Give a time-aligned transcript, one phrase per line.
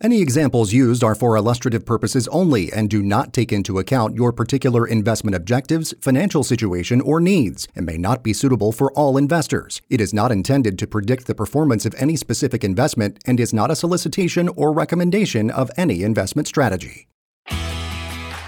[0.00, 4.32] Any examples used are for illustrative purposes only and do not take into account your
[4.32, 9.82] particular investment objectives, financial situation, or needs, and may not be suitable for all investors.
[9.90, 13.72] It is not intended to predict the performance of any specific investment and is not
[13.72, 17.08] a solicitation or recommendation of any investment strategy.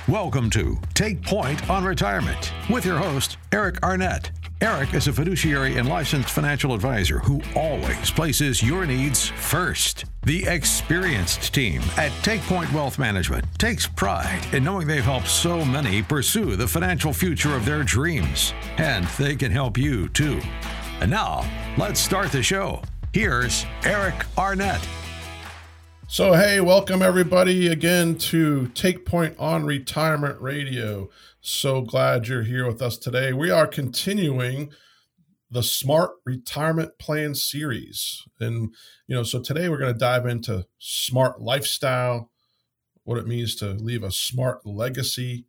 [0.06, 4.30] Welcome to Take Point on Retirement with your host, Eric Arnett.
[4.62, 10.04] Eric is a fiduciary and licensed financial advisor who always places your needs first.
[10.24, 15.64] The experienced team at Take Point Wealth Management takes pride in knowing they've helped so
[15.64, 20.42] many pursue the financial future of their dreams, and they can help you too.
[21.00, 22.82] And now, let's start the show.
[23.14, 24.86] Here's Eric Arnett.
[26.06, 31.08] So, hey, welcome everybody again to Take Point on Retirement Radio.
[31.42, 33.32] So glad you're here with us today.
[33.32, 34.72] We are continuing
[35.50, 38.22] the Smart Retirement Plan series.
[38.40, 38.74] And,
[39.06, 42.30] you know, so today we're going to dive into smart lifestyle,
[43.04, 45.46] what it means to leave a smart legacy,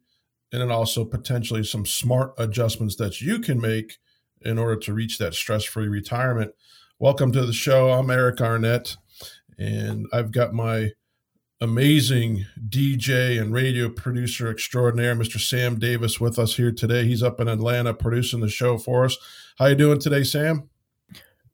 [0.53, 3.97] and then also potentially some smart adjustments that you can make
[4.43, 6.53] in order to reach that stress free retirement.
[6.99, 7.91] Welcome to the show.
[7.91, 8.95] I'm Eric Arnett,
[9.59, 10.91] and I've got my
[11.61, 15.39] amazing DJ and radio producer extraordinaire, Mr.
[15.39, 17.05] Sam Davis, with us here today.
[17.05, 19.15] He's up in Atlanta producing the show for us.
[19.59, 20.69] How you doing today, Sam?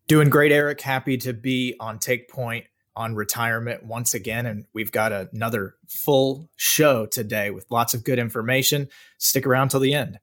[0.08, 0.80] Doing great, Eric.
[0.80, 6.50] Happy to be on Take Point on retirement once again, and we've got another full
[6.56, 8.88] show today with lots of good information.
[9.18, 10.20] Stick around till the end.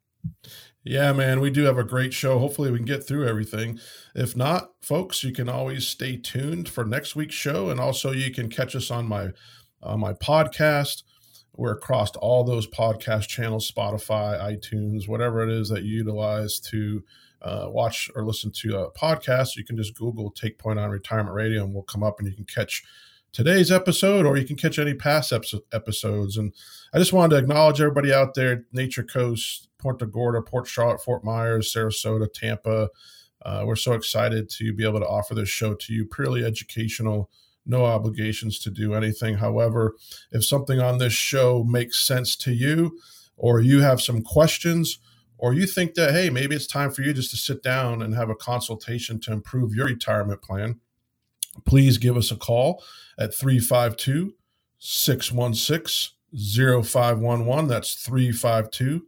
[0.83, 2.39] Yeah, man, we do have a great show.
[2.39, 3.79] Hopefully, we can get through everything.
[4.15, 8.31] If not, folks, you can always stay tuned for next week's show, and also you
[8.33, 9.33] can catch us on my
[9.85, 11.03] uh, my podcast.
[11.57, 17.05] We're across all those podcast channels Spotify, iTunes, whatever it is that you utilize to
[17.43, 19.57] uh, watch or listen to a podcast.
[19.57, 22.35] You can just Google Take Point on Retirement Radio and we'll come up and you
[22.35, 22.83] can catch
[23.33, 25.33] today's episode or you can catch any past
[25.73, 26.37] episodes.
[26.37, 26.53] And
[26.93, 31.23] I just wanted to acknowledge everybody out there Nature Coast, Punta Gorda, Port Charlotte, Fort
[31.23, 32.89] Myers, Sarasota, Tampa.
[33.43, 37.31] Uh, we're so excited to be able to offer this show to you, purely educational
[37.67, 39.37] no obligations to do anything.
[39.37, 39.95] However,
[40.33, 42.99] if something on this show makes sense to you,
[43.37, 44.99] or you have some questions,
[45.39, 48.15] or you think that, hey, maybe it's time for you just to sit down and
[48.15, 50.81] have a consultation to improve your retirement plan,
[51.65, 52.83] please give us a call
[53.19, 54.35] at 352
[54.79, 57.69] 616 0511.
[57.69, 59.07] That's 352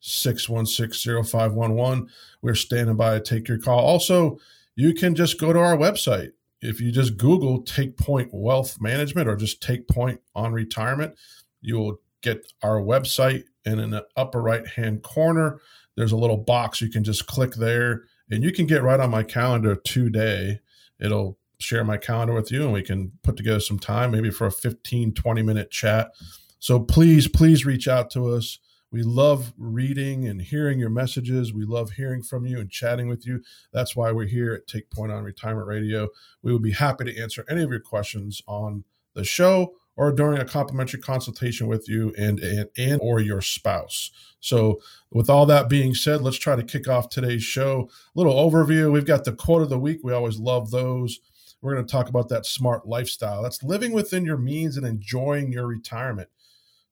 [0.00, 2.08] 616 0511.
[2.42, 3.80] We're standing by to take your call.
[3.80, 4.38] Also,
[4.74, 9.28] you can just go to our website, if you just Google Take Point Wealth Management
[9.28, 11.14] or just Take Point on Retirement,
[11.60, 13.44] you will get our website.
[13.64, 15.60] And in the upper right hand corner,
[15.96, 16.80] there's a little box.
[16.80, 20.60] You can just click there and you can get right on my calendar today.
[21.00, 24.46] It'll share my calendar with you and we can put together some time, maybe for
[24.46, 26.12] a 15, 20 minute chat.
[26.58, 28.58] So please, please reach out to us.
[28.90, 31.52] We love reading and hearing your messages.
[31.52, 33.42] We love hearing from you and chatting with you.
[33.72, 36.08] That's why we're here at Take Point on Retirement Radio.
[36.42, 38.84] We would be happy to answer any of your questions on
[39.14, 44.10] the show or during a complimentary consultation with you and, and and or your spouse.
[44.40, 47.90] So, with all that being said, let's try to kick off today's show.
[48.14, 48.92] A little overview.
[48.92, 50.00] We've got the quote of the week.
[50.02, 51.18] We always love those.
[51.60, 53.42] We're going to talk about that smart lifestyle.
[53.42, 56.28] That's living within your means and enjoying your retirement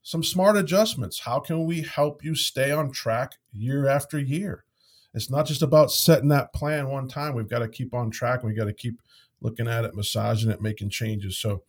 [0.07, 1.19] some smart adjustments.
[1.19, 4.63] How can we help you stay on track year after year?
[5.15, 7.35] It's not just about setting that plan one time.
[7.35, 9.03] We've got to keep on track and we got to keep
[9.41, 11.39] looking at it, massaging it, making changes.
[11.39, 11.65] So,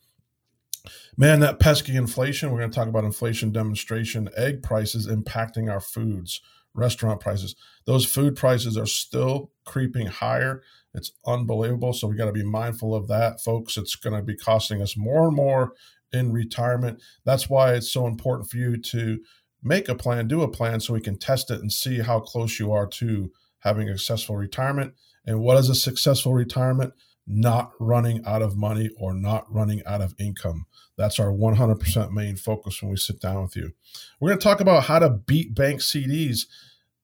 [1.18, 5.82] man, that pesky inflation, we're going to talk about inflation demonstration, egg prices impacting our
[5.82, 6.40] foods,
[6.76, 7.56] restaurant prices.
[7.86, 10.62] Those food prices are still creeping higher.
[10.94, 11.94] It's unbelievable.
[11.94, 13.78] So, we got to be mindful of that, folks.
[13.78, 15.74] It's going to be costing us more and more
[16.14, 17.02] in retirement.
[17.26, 19.20] That's why it's so important for you to
[19.64, 22.60] make a plan, do a plan so we can test it and see how close
[22.60, 24.94] you are to having a successful retirement.
[25.26, 26.94] And what is a successful retirement?
[27.26, 30.66] Not running out of money or not running out of income.
[30.98, 33.74] That's our 100% main focus when we sit down with you.
[34.20, 36.46] We're going to talk about how to beat bank CDs.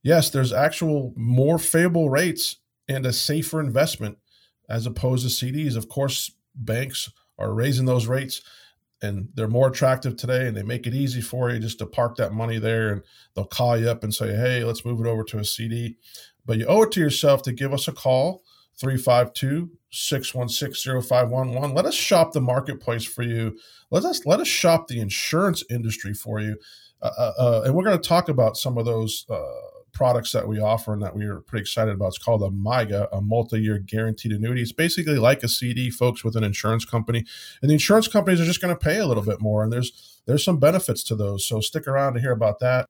[0.02, 2.58] Yes, there's actual more favorable rates
[2.88, 4.18] and a safer investment
[4.70, 5.76] as opposed to CDs.
[5.76, 8.42] Of course, banks are raising those rates
[9.04, 12.16] and they're more attractive today and they make it easy for you just to park
[12.16, 13.04] that money there and
[13.36, 15.96] they'll call you up and say hey let's move it over to a cd
[16.46, 18.44] but you owe it to yourself to give us a call
[18.82, 23.58] 352-616-0511 let us shop the marketplace for you.
[23.92, 26.58] Let us let us shop the insurance industry for you.
[27.02, 29.42] Uh, uh, uh and we're going to talk about some of those uh,
[29.94, 32.08] products that we offer and that we are pretty excited about.
[32.08, 34.62] It's called a MYGA, a multi-year guaranteed annuity.
[34.62, 37.24] It's basically like a CD, folks, with an insurance company,
[37.62, 40.22] and the insurance companies are just going to pay a little bit more, and there's
[40.26, 41.46] there's some benefits to those.
[41.46, 42.88] So stick around to hear about that.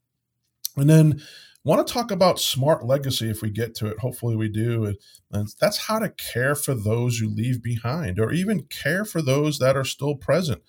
[0.75, 1.21] And then
[1.63, 3.99] want to talk about smart legacy if we get to it.
[3.99, 4.93] Hopefully we do.
[5.31, 9.59] And that's how to care for those you leave behind, or even care for those
[9.59, 10.61] that are still present.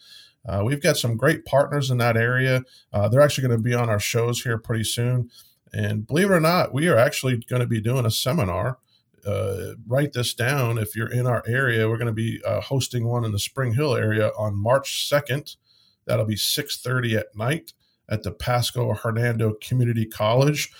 [0.47, 2.63] Uh, we've got some great partners in that area.
[2.93, 5.31] Uh, they're actually going to be on our shows here pretty soon.
[5.75, 8.79] And believe it or not, we are actually going to be doing a seminar.
[9.27, 11.89] Uh, write this down if you're in our area.
[11.89, 15.57] We're going to be uh, hosting one in the Spring Hill area on March 2nd.
[16.07, 17.73] That'll be 6:30 at night
[18.09, 20.71] at the Pasco Hernando Community College.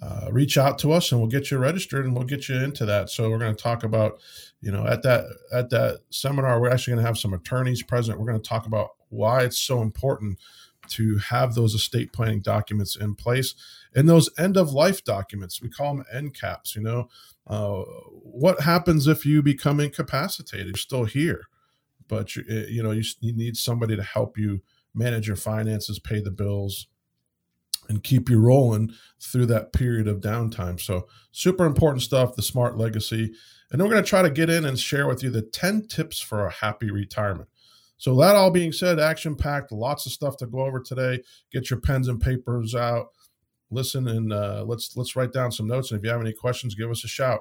[0.00, 2.86] Uh, reach out to us and we'll get you registered and we'll get you into
[2.86, 3.10] that.
[3.10, 4.20] So we're going to talk about,
[4.60, 8.18] you know, at that at that seminar, we're actually going to have some attorneys present.
[8.18, 10.38] We're going to talk about why it's so important
[10.90, 13.54] to have those estate planning documents in place
[13.94, 15.60] and those end of life documents.
[15.60, 16.76] We call them end caps.
[16.76, 17.08] You know,
[17.46, 17.82] uh,
[18.22, 20.66] what happens if you become incapacitated?
[20.66, 21.42] You're still here,
[22.08, 24.60] but you, eh, you know you, you need somebody to help you
[24.94, 26.86] manage your finances, pay the bills,
[27.88, 30.80] and keep you rolling through that period of downtime.
[30.80, 33.32] So, super important stuff, the smart legacy.
[33.70, 36.20] And we're going to try to get in and share with you the 10 tips
[36.20, 37.48] for a happy retirement.
[38.00, 41.20] So, that all being said, action packed, lots of stuff to go over today.
[41.52, 43.08] Get your pens and papers out.
[43.70, 45.90] Listen and uh, let's let's write down some notes.
[45.90, 47.40] And if you have any questions, give us a shout.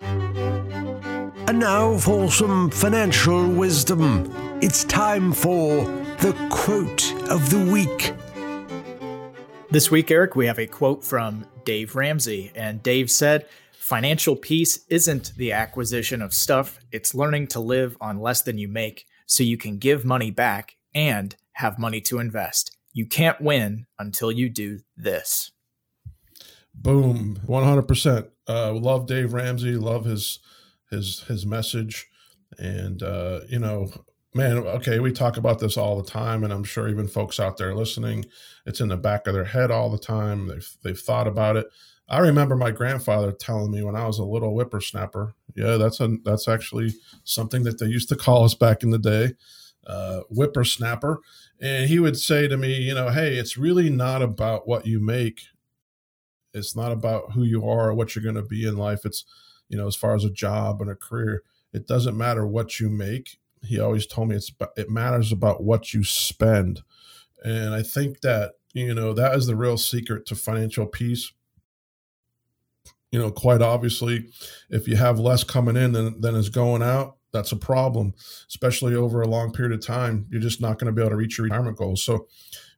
[0.00, 4.32] And now for some financial wisdom.
[4.62, 5.84] It's time for
[6.20, 8.14] the quote of the week.
[9.70, 12.50] This week, Eric, we have a quote from Dave Ramsey.
[12.54, 18.20] And Dave said, Financial peace isn't the acquisition of stuff, it's learning to live on
[18.20, 22.76] less than you make so you can give money back and have money to invest.
[22.92, 25.52] You can't win until you do this.
[26.74, 28.28] Boom, 100%.
[28.48, 30.40] Uh, love Dave Ramsey, love his
[30.90, 32.08] his his message
[32.58, 33.90] and uh, you know
[34.34, 37.56] man okay we talk about this all the time and i'm sure even folks out
[37.56, 38.24] there listening
[38.66, 41.66] it's in the back of their head all the time they've they've thought about it
[42.08, 46.16] i remember my grandfather telling me when i was a little whippersnapper yeah that's a
[46.24, 46.92] that's actually
[47.24, 49.34] something that they used to call us back in the day
[49.88, 51.20] uh, whippersnapper.
[51.60, 55.00] And he would say to me you know hey it's really not about what you
[55.00, 55.40] make.
[56.54, 59.04] It's not about who you are or what you're going to be in life.
[59.04, 59.24] It's
[59.68, 61.42] you know as far as a job and a career.
[61.72, 63.38] It doesn't matter what you make.
[63.62, 66.82] He always told me it's it matters about what you spend.
[67.44, 71.32] And i think that you know that is the real secret to financial peace
[73.10, 74.26] you know quite obviously
[74.70, 78.14] if you have less coming in than, than is going out that's a problem
[78.48, 80.26] especially over a long period of time.
[80.30, 82.02] You're just not going to be able to reach your retirement goals.
[82.02, 82.26] So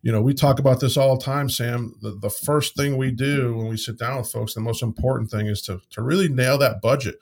[0.03, 1.95] you know we talk about this all the time sam.
[2.01, 5.31] The, the first thing we do when we sit down with folks the most important
[5.31, 7.17] thing is to to really nail that budget.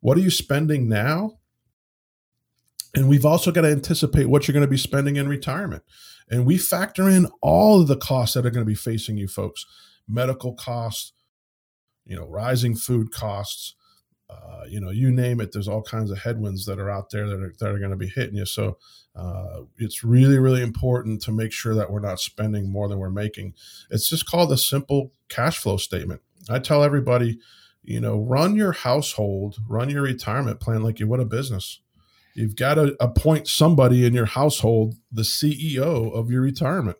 [0.00, 1.38] What are you spending now?
[2.94, 5.84] And we've also got to anticipate what you're going to be spending in retirement.
[6.28, 9.28] And we factor in all of the costs that are going to be facing you
[9.28, 9.66] folks
[10.08, 11.12] medical costs,
[12.10, 13.74] you know, rising food costs,
[14.28, 15.52] uh, you know, you name it.
[15.52, 17.96] There's all kinds of headwinds that are out there that are, that are going to
[17.96, 18.44] be hitting you.
[18.44, 18.76] So
[19.16, 23.10] uh, it's really, really important to make sure that we're not spending more than we're
[23.10, 23.54] making.
[23.90, 26.20] It's just called a simple cash flow statement.
[26.50, 27.38] I tell everybody,
[27.82, 31.80] you know, run your household, run your retirement plan like you would a business
[32.34, 36.96] You've got to appoint somebody in your household the CEO of your retirement.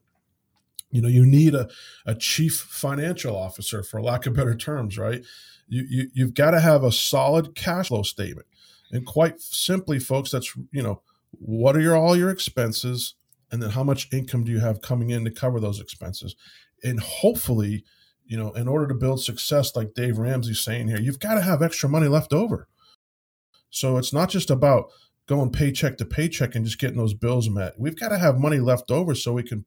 [0.91, 1.69] You know, you need a,
[2.05, 5.25] a chief financial officer, for lack of better terms, right?
[5.69, 8.47] You, you, you've got to have a solid cash flow statement.
[8.91, 13.15] And quite simply, folks, that's, you know, what are your all your expenses?
[13.53, 16.35] And then how much income do you have coming in to cover those expenses?
[16.83, 17.85] And hopefully,
[18.25, 21.41] you know, in order to build success, like Dave Ramsey's saying here, you've got to
[21.41, 22.69] have extra money left over.
[23.71, 24.91] So it's not just about
[25.27, 27.75] going paycheck to paycheck and just getting those bills met.
[27.79, 29.65] We've got to have money left over so we can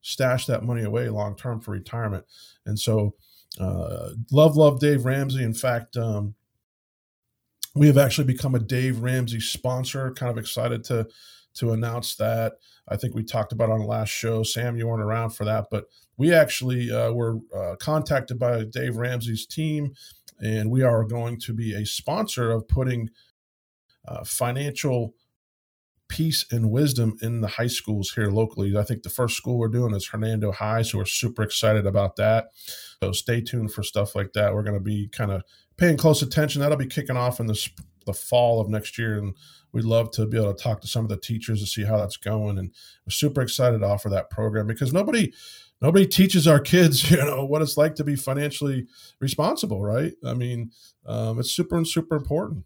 [0.00, 2.24] stash that money away long term for retirement.
[2.66, 3.14] And so,
[3.60, 5.42] uh, love, love Dave Ramsey.
[5.42, 6.34] In fact, um,
[7.74, 10.12] we have actually become a Dave Ramsey sponsor.
[10.12, 11.06] Kind of excited to
[11.54, 12.54] to announce that.
[12.88, 14.42] I think we talked about on the last show.
[14.42, 15.86] Sam, you weren't around for that, but
[16.16, 19.94] we actually uh, were uh, contacted by Dave Ramsey's team,
[20.40, 23.10] and we are going to be a sponsor of putting
[24.06, 25.14] uh, financial
[26.08, 28.76] peace and wisdom in the high schools here locally.
[28.76, 32.16] I think the first school we're doing is Hernando High, so we're super excited about
[32.16, 32.48] that.
[33.02, 34.54] So stay tuned for stuff like that.
[34.54, 35.42] We're going to be kind of
[35.76, 36.60] paying close attention.
[36.60, 37.68] That'll be kicking off in the
[38.06, 39.34] the fall of next year, and
[39.72, 41.98] we'd love to be able to talk to some of the teachers to see how
[41.98, 42.58] that's going.
[42.58, 42.72] And
[43.06, 45.32] we're super excited to offer that program because nobody
[45.80, 48.86] nobody teaches our kids, you know, what it's like to be financially
[49.20, 50.14] responsible, right?
[50.24, 50.72] I mean,
[51.06, 52.64] um, it's super and super important.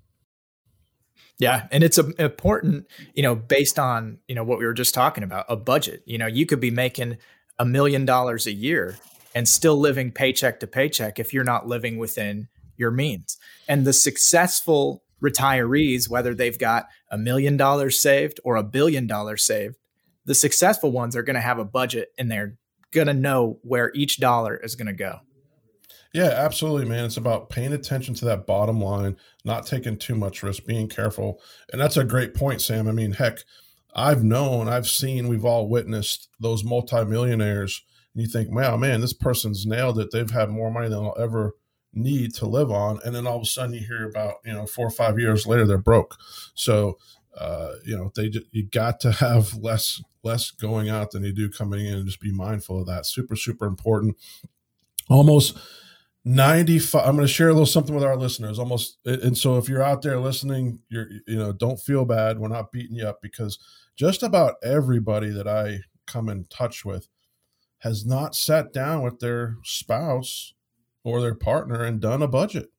[1.43, 5.25] Yeah, and it's important, you know, based on you know what we were just talking
[5.25, 6.05] about, a budget.
[6.07, 7.19] You know, you could be making
[7.59, 8.97] a million dollars a year
[9.35, 12.47] and still living paycheck to paycheck if you're not living within
[12.77, 13.39] your means.
[13.67, 19.45] And the successful retirees, whether they've got a million dollars saved or a billion dollars
[19.45, 19.75] saved,
[20.25, 22.57] the successful ones are going to have a budget and they're
[22.93, 25.19] going to know where each dollar is going to go.
[26.13, 27.07] Yeah, absolutely, man.
[27.07, 31.41] It's about paying attention to that bottom line, not taking too much risk, being careful.
[31.73, 32.87] And that's a great point, Sam.
[32.87, 33.39] I mean, heck,
[33.95, 37.83] I've known, I've seen, we've all witnessed those multimillionaires.
[38.15, 40.11] And you think, wow, man, this person's nailed it.
[40.11, 41.55] They've had more money than I'll ever
[41.95, 43.01] need to live on.
[43.05, 45.47] And then all of a sudden you hear about, you know, four or five years
[45.47, 46.17] later, they're broke.
[46.55, 46.99] So,
[47.39, 51.51] uh, you know, they you got to have less less going out than you do
[51.51, 53.07] coming in and just be mindful of that.
[53.07, 54.17] Super, super important.
[55.09, 55.59] Almost
[56.25, 59.69] 95 i'm going to share a little something with our listeners almost and so if
[59.69, 63.21] you're out there listening you're you know don't feel bad we're not beating you up
[63.21, 63.59] because
[63.97, 67.09] just about everybody that i come in touch with
[67.83, 70.55] has not sat down with their spouse
[71.03, 72.71] or their partner and done a budget.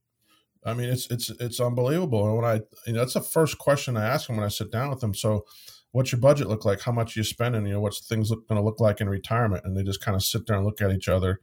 [0.65, 2.25] I mean it's it's it's unbelievable.
[2.25, 4.71] And when i you know that's the first question i ask them when i sit
[4.71, 5.13] down with them.
[5.13, 5.45] So
[5.91, 6.81] what's your budget look like?
[6.81, 7.65] How much you spending?
[7.65, 9.65] You know what's things look, going to look like in retirement?
[9.65, 11.41] And they just kind of sit there and look at each other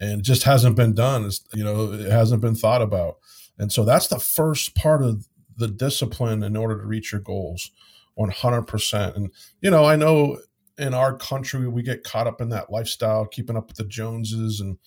[0.00, 1.26] and it just hasn't been done.
[1.26, 3.18] It's, you know, it hasn't been thought about.
[3.58, 5.26] And so that's the first part of
[5.56, 7.70] the discipline in order to reach your goals
[8.18, 9.16] 100%.
[9.16, 9.30] And,
[9.60, 10.38] you know, I know
[10.78, 14.60] in our country we get caught up in that lifestyle keeping up with the joneses
[14.60, 14.78] and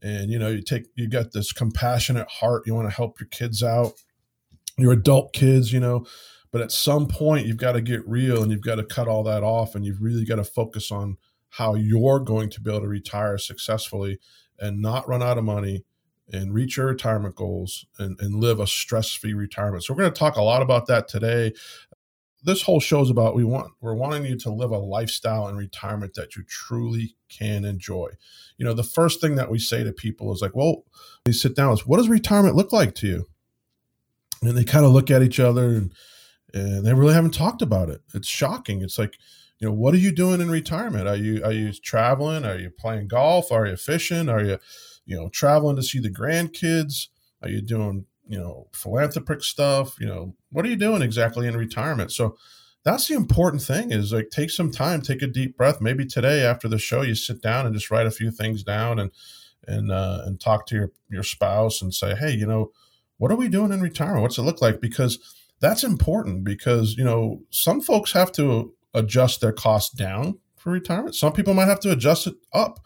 [0.00, 3.28] and you know you take you got this compassionate heart you want to help your
[3.28, 3.92] kids out
[4.78, 6.06] your adult kids you know
[6.50, 9.22] but at some point you've got to get real and you've got to cut all
[9.22, 11.18] that off and you've really got to focus on
[11.50, 14.18] how you're going to be able to retire successfully
[14.58, 15.84] and not run out of money
[16.32, 19.84] and reach your retirement goals and, and live a stress-free retirement.
[19.84, 21.52] So we're going to talk a lot about that today.
[22.44, 25.56] This whole show is about we want we're wanting you to live a lifestyle in
[25.56, 28.08] retirement that you truly can enjoy.
[28.56, 30.84] You know, the first thing that we say to people is like, well,
[31.24, 33.28] they sit down is what does retirement look like to you?
[34.42, 35.92] And they kind of look at each other and,
[36.52, 38.00] and they really haven't talked about it.
[38.12, 38.82] It's shocking.
[38.82, 39.16] It's like,
[39.62, 41.06] you know what are you doing in retirement?
[41.06, 42.44] Are you are you traveling?
[42.44, 43.52] Are you playing golf?
[43.52, 44.28] Are you fishing?
[44.28, 44.58] Are you
[45.06, 47.06] you know traveling to see the grandkids?
[47.42, 50.00] Are you doing you know philanthropic stuff?
[50.00, 52.10] You know what are you doing exactly in retirement?
[52.10, 52.36] So
[52.82, 55.80] that's the important thing is like take some time take a deep breath.
[55.80, 58.98] Maybe today after the show you sit down and just write a few things down
[58.98, 59.12] and
[59.68, 62.72] and uh, and talk to your your spouse and say hey you know
[63.18, 64.22] what are we doing in retirement?
[64.22, 64.80] What's it look like?
[64.80, 65.20] Because
[65.60, 71.14] that's important because you know some folks have to adjust their costs down for retirement.
[71.14, 72.78] Some people might have to adjust it up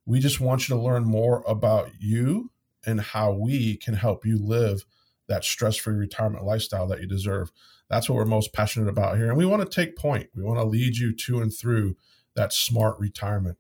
[0.07, 2.51] We just want you to learn more about you
[2.85, 4.85] and how we can help you live
[5.29, 7.51] that stress-free retirement lifestyle that you deserve.
[7.91, 10.29] That's what we're most passionate about here, and we want to take point.
[10.35, 11.97] We want to lead you to and through
[12.35, 13.59] that smart retirement.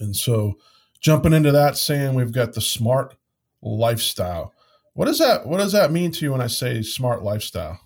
[0.00, 0.54] And so,
[1.00, 3.16] jumping into that, saying we've got the smart
[3.62, 4.52] lifestyle.
[4.94, 7.80] What does that What does that mean to you when I say smart lifestyle?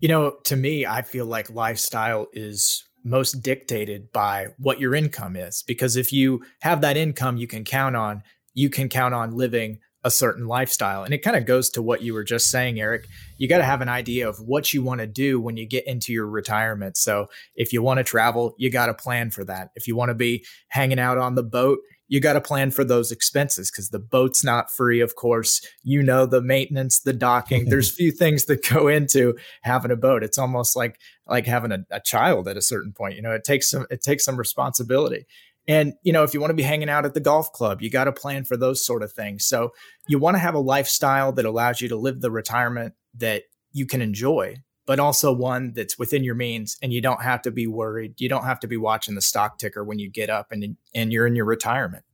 [0.00, 5.36] You know, to me, I feel like lifestyle is most dictated by what your income
[5.36, 5.62] is.
[5.66, 8.22] Because if you have that income you can count on,
[8.54, 11.02] you can count on living a certain lifestyle.
[11.02, 13.06] And it kind of goes to what you were just saying, Eric.
[13.36, 15.86] You got to have an idea of what you want to do when you get
[15.86, 16.96] into your retirement.
[16.96, 17.26] So
[17.56, 19.70] if you want to travel, you got to plan for that.
[19.74, 22.84] If you want to be hanging out on the boat, you got to plan for
[22.84, 25.64] those expenses because the boat's not free, of course.
[25.82, 30.22] You know, the maintenance, the docking, there's few things that go into having a boat.
[30.22, 33.16] It's almost like like having a, a child at a certain point.
[33.16, 35.26] You know, it takes some it takes some responsibility.
[35.68, 37.90] And, you know, if you want to be hanging out at the golf club, you
[37.90, 39.44] got to plan for those sort of things.
[39.44, 39.72] So
[40.08, 43.84] you want to have a lifestyle that allows you to live the retirement that you
[43.84, 44.56] can enjoy,
[44.88, 48.18] but also one that's within your means and you don't have to be worried.
[48.18, 51.12] You don't have to be watching the stock ticker when you get up and and
[51.12, 52.04] you're in your retirement.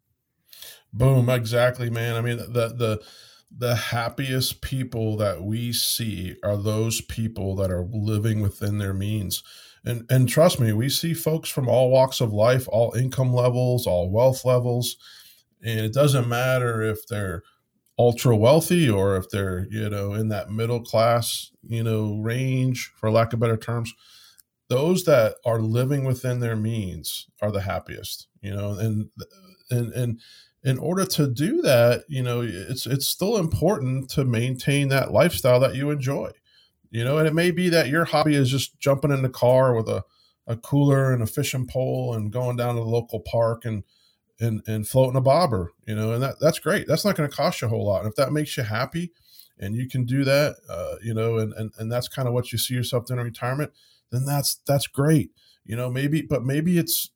[0.92, 2.16] Boom, exactly, man.
[2.16, 3.02] I mean, the the
[3.56, 9.44] the happiest people that we see are those people that are living within their means
[9.84, 13.86] and and trust me we see folks from all walks of life all income levels
[13.86, 14.96] all wealth levels
[15.62, 17.44] and it doesn't matter if they're
[17.98, 23.10] ultra wealthy or if they're you know in that middle class you know range for
[23.10, 23.94] lack of better terms
[24.68, 29.08] those that are living within their means are the happiest you know and
[29.70, 30.20] and and
[30.64, 35.60] in order to do that you know it's it's still important to maintain that lifestyle
[35.60, 36.30] that you enjoy
[36.94, 39.74] you know, and it may be that your hobby is just jumping in the car
[39.74, 40.04] with a,
[40.46, 43.82] a cooler and a fishing pole and going down to the local park and
[44.40, 46.86] and and floating a bobber, you know, and that that's great.
[46.86, 48.02] That's not going to cost you a whole lot.
[48.02, 49.12] And if that makes you happy
[49.58, 52.52] and you can do that, uh, you know, and, and and that's kind of what
[52.52, 53.72] you see yourself doing in retirement,
[54.10, 55.30] then that's that's great.
[55.64, 57.10] You know, maybe but maybe it's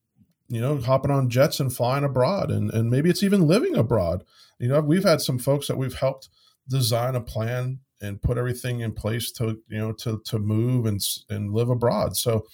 [0.50, 4.24] you know, hopping on jets and flying abroad and and maybe it's even living abroad.
[4.58, 6.28] You know, we've had some folks that we've helped
[6.68, 11.00] design a plan and put everything in place to you know to to move and
[11.28, 12.46] and live abroad so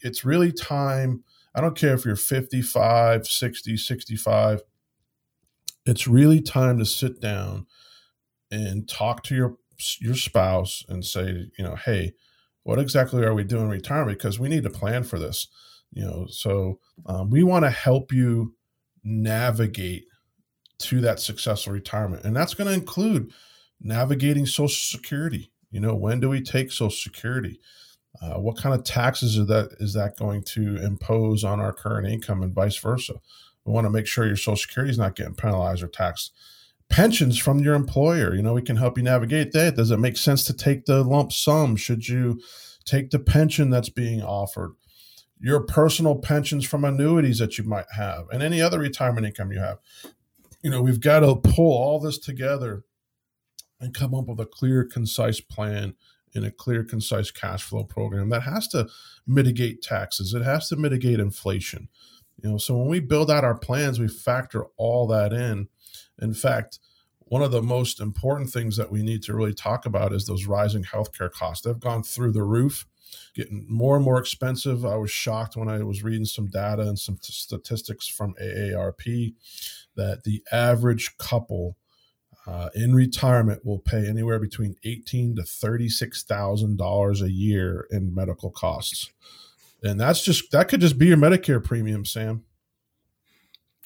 [0.00, 1.22] it's really time
[1.56, 4.62] i don't care if you're 55 60 65
[5.84, 7.66] it's really time to sit down
[8.50, 9.56] and talk to your
[10.00, 12.12] your spouse and say you know hey
[12.62, 15.48] what exactly are we doing in retirement because we need to plan for this
[15.92, 18.54] you know so um, we want to help you
[19.02, 20.04] navigate
[20.78, 23.32] to that successful retirement and that's going to include
[23.80, 25.52] navigating Social Security.
[25.70, 27.60] You know, when do we take Social Security?
[28.20, 32.06] Uh, what kind of taxes is that is that going to impose on our current
[32.06, 33.14] income and vice versa?
[33.64, 36.32] We want to make sure your Social Security is not getting penalized or taxed.
[36.88, 39.74] Pensions from your employer, you know, we can help you navigate that.
[39.74, 41.74] Does it make sense to take the lump sum?
[41.74, 42.40] Should you
[42.84, 44.76] take the pension that's being offered?
[45.40, 49.58] Your personal pensions from annuities that you might have, and any other retirement income you
[49.58, 49.78] have.
[50.62, 52.84] You know, we've got to pull all this together
[53.80, 55.94] and come up with a clear, concise plan
[56.36, 58.88] and a clear, concise cash flow program that has to
[59.26, 60.34] mitigate taxes.
[60.34, 61.88] It has to mitigate inflation.
[62.42, 65.68] You know, so when we build out our plans, we factor all that in.
[66.20, 66.78] In fact,
[67.28, 70.46] one of the most important things that we need to really talk about is those
[70.46, 71.64] rising healthcare costs.
[71.64, 72.86] They've gone through the roof,
[73.34, 74.84] getting more and more expensive.
[74.84, 79.34] I was shocked when I was reading some data and some t- statistics from AARP
[79.96, 81.76] that the average couple
[82.46, 88.14] uh, in retirement will pay anywhere between eighteen to thirty-six thousand dollars a year in
[88.14, 89.10] medical costs,
[89.82, 92.44] and that's just that could just be your Medicare premium, Sam.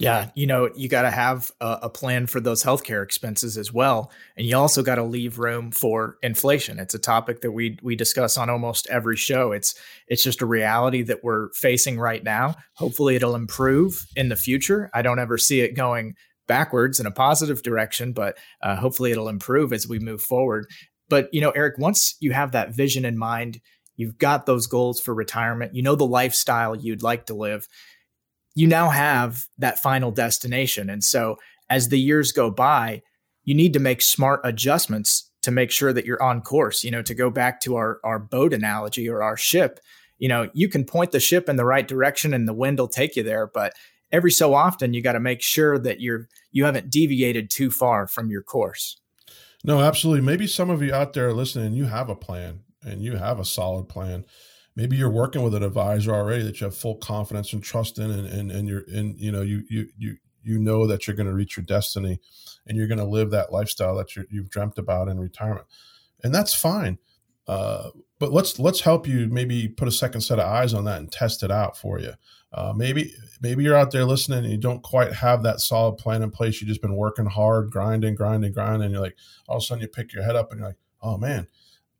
[0.01, 3.70] Yeah, you know, you got to have a, a, plan for those healthcare expenses as
[3.70, 6.79] well, and you also got to leave room for inflation.
[6.79, 9.53] It's a topic that we we discuss on almost every show.
[9.53, 9.75] It's
[10.09, 12.55] it's just a reality that we're facing right now.
[12.77, 14.90] Hopefully, it'll improve in the future.
[14.94, 16.14] I don't ever see it going
[16.51, 20.67] backwards in a positive direction, but uh, hopefully it'll improve as we move forward.
[21.09, 23.61] But you know, Eric, once you have that vision in mind,
[23.95, 27.69] you've got those goals for retirement, you know the lifestyle you'd like to live,
[28.57, 30.91] you now have that final destination.
[30.91, 31.37] And so
[31.69, 33.03] as the years go by,
[33.45, 36.83] you need to make smart adjustments to make sure that you're on course.
[36.83, 39.79] You know, to go back to our our boat analogy or our ship,
[40.19, 42.89] you know, you can point the ship in the right direction and the wind will
[42.89, 43.73] take you there, but
[44.13, 48.07] every so often you got to make sure that you're you haven't deviated too far
[48.07, 49.01] from your course.
[49.63, 50.25] No, absolutely.
[50.25, 53.45] Maybe some of you out there listening, you have a plan and you have a
[53.45, 54.25] solid plan.
[54.77, 58.11] Maybe you're working with an advisor already that you have full confidence and trust in,
[58.11, 59.15] and and, and you're in.
[59.19, 62.21] You know, you you you you know that you're going to reach your destiny,
[62.67, 65.67] and you're going to live that lifestyle that you you've dreamt about in retirement,
[66.23, 66.99] and that's fine.
[67.47, 71.01] Uh, but let's let's help you maybe put a second set of eyes on that
[71.01, 72.13] and test it out for you.
[72.53, 76.23] Uh, maybe maybe you're out there listening and you don't quite have that solid plan
[76.23, 76.61] in place.
[76.61, 78.87] You've just been working hard, grinding, grinding, grinding.
[78.87, 79.17] And you're like,
[79.49, 81.47] all of a sudden you pick your head up and you're like, oh man,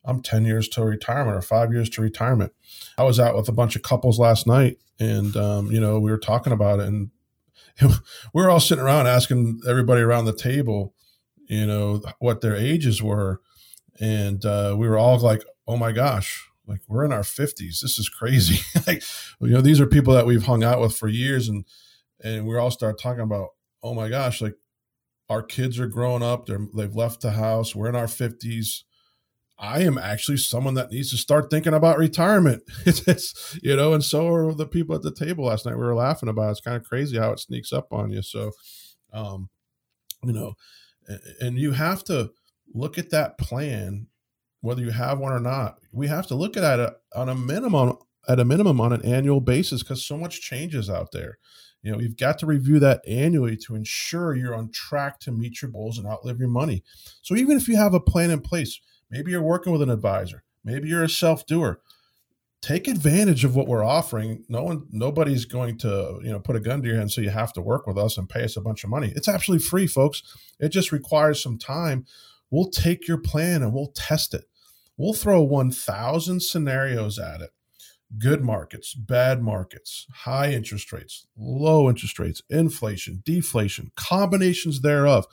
[0.05, 2.53] I'm 10 years to retirement or five years to retirement.
[2.99, 6.11] I was out with a bunch of couples last night and, um, you know, we
[6.11, 7.11] were talking about it and
[7.81, 7.89] we
[8.35, 10.95] were all sitting around asking everybody around the table,
[11.47, 13.41] you know, what their ages were.
[14.01, 17.99] And uh, we were all like, oh my gosh, like we're in our 50s this
[17.99, 19.03] is crazy like
[19.41, 21.65] you know these are people that we've hung out with for years and
[22.23, 23.51] and we all start talking about,
[23.83, 24.55] oh my gosh, like
[25.29, 28.85] our kids are growing up, they're they've left the house, we're in our 50s.
[29.59, 32.63] I am actually someone that needs to start thinking about retirement.
[32.87, 35.77] it's, you know, and so are the people at the table last night.
[35.77, 36.53] We were laughing about it.
[36.53, 38.23] it's kind of crazy how it sneaks up on you.
[38.23, 38.53] So,
[39.13, 39.51] um,
[40.25, 40.55] you know,
[41.41, 42.31] and you have to
[42.73, 44.07] look at that plan,
[44.61, 45.79] whether you have one or not.
[45.93, 47.97] We have to look at it on a minimum,
[48.29, 51.39] at a minimum on an annual basis because so much changes out there.
[51.83, 55.63] You know, you've got to review that annually to ensure you're on track to meet
[55.63, 56.85] your goals and outlive your money.
[57.23, 60.45] So even if you have a plan in place, maybe you're working with an advisor,
[60.63, 61.81] maybe you're a self-doer,
[62.61, 64.45] take advantage of what we're offering.
[64.49, 67.23] No one, nobody's going to, you know, put a gun to your head and say
[67.23, 69.15] you have to work with us and pay us a bunch of money.
[69.17, 70.23] It's absolutely free, folks.
[70.59, 72.05] It just requires some time.
[72.51, 74.45] We'll take your plan and we'll test it.
[75.01, 77.53] We'll throw 1,000 scenarios at it
[78.19, 85.27] good markets, bad markets, high interest rates, low interest rates, inflation, deflation, combinations thereof.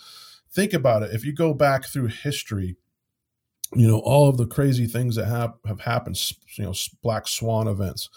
[0.54, 1.14] Think about it.
[1.14, 2.78] If you go back through history,
[3.76, 6.18] you know, all of the crazy things that have, have happened,
[6.58, 8.10] you know, black swan events.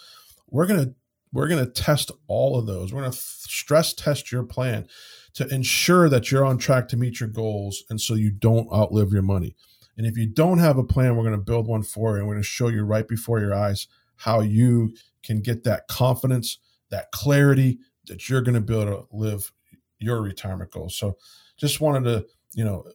[0.47, 0.95] We're going to
[1.33, 2.93] we're going to test all of those.
[2.93, 4.87] We're going to stress test your plan
[5.33, 9.11] to ensure that you're on track to meet your goals and so you don't outlive
[9.11, 9.55] your money.
[9.97, 12.27] And if you don't have a plan, we're going to build one for you and
[12.27, 16.59] we're going to show you right before your eyes how you can get that confidence,
[16.89, 19.51] that clarity that you're going to be able to live
[19.99, 20.95] your retirement goals.
[20.95, 21.17] So
[21.57, 22.85] just wanted to, you know,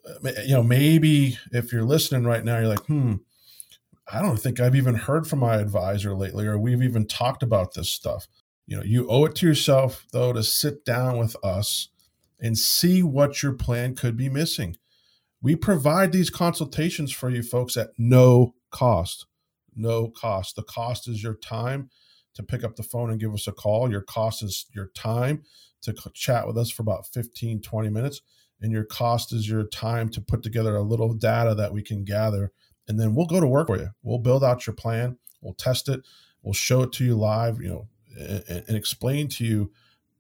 [0.45, 3.15] you know, maybe if you're listening right now, you're like, hmm,
[4.13, 7.75] I don't think I've even heard from my advisor lately, or we've even talked about
[7.75, 8.29] this stuff.
[8.67, 11.89] You know, you owe it to yourself though to sit down with us
[12.41, 14.77] and see what your plan could be missing.
[15.47, 19.27] We provide these consultations for you folks at no cost
[19.77, 20.57] no cost.
[20.57, 21.91] The cost is your time
[22.35, 23.89] to pick up the phone and give us a call.
[23.89, 25.45] Your cost is your time
[25.83, 28.23] to chat with us for about 15, 20 minutes.
[28.61, 32.05] And your cost is your time to put together a little data that we can
[32.05, 32.51] gather.
[32.89, 33.91] And then we'll go to work for you.
[34.03, 35.19] We'll build out your plan.
[35.41, 36.01] We'll test it.
[36.43, 39.71] We'll show it to you live, you know, and, and explain to you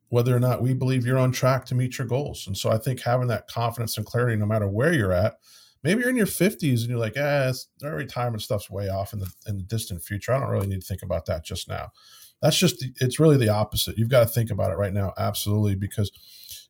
[0.08, 2.46] whether or not we believe you're on track to meet your goals.
[2.46, 5.38] And so I think having that confidence and clarity, no matter where you're at,
[5.82, 7.52] maybe you're in your 50s and you're like, eh,
[7.84, 10.32] our retirement stuff's way off in the in the distant future.
[10.32, 11.90] I don't really need to think about that just now.
[12.42, 13.98] That's just it's really the opposite.
[13.98, 16.10] You've got to think about it right now, absolutely, because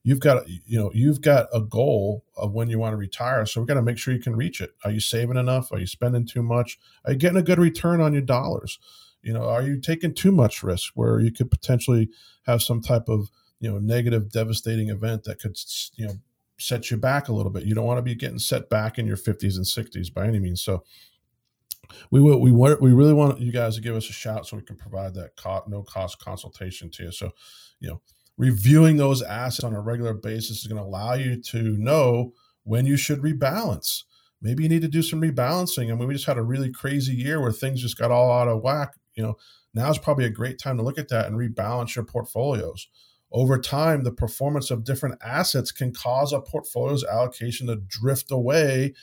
[0.02, 3.44] you've got you know you've got a goal of when you want to retire.
[3.46, 4.70] So we've got to make sure you can reach it.
[4.84, 5.72] Are you saving enough?
[5.72, 6.78] Are you spending too much?
[7.04, 8.78] Are you getting a good return on your dollars?
[9.26, 12.08] You know, are you taking too much risk where you could potentially
[12.46, 15.58] have some type of you know negative, devastating event that could
[15.96, 16.14] you know
[16.58, 17.64] set you back a little bit.
[17.64, 20.38] You don't want to be getting set back in your 50s and 60s by any
[20.38, 20.62] means.
[20.62, 20.84] So
[22.12, 24.56] we will, we want, we really want you guys to give us a shout so
[24.56, 27.12] we can provide that co- no cost consultation to you.
[27.12, 27.32] So,
[27.80, 28.00] you know,
[28.38, 32.86] reviewing those assets on a regular basis is going to allow you to know when
[32.86, 34.04] you should rebalance.
[34.40, 35.90] Maybe you need to do some rebalancing.
[35.90, 38.48] I mean, we just had a really crazy year where things just got all out
[38.48, 38.94] of whack.
[39.16, 39.36] You know,
[39.74, 42.88] now is probably a great time to look at that and rebalance your portfolios
[43.32, 48.94] over time, the performance of different assets can cause a portfolio's allocation to drift away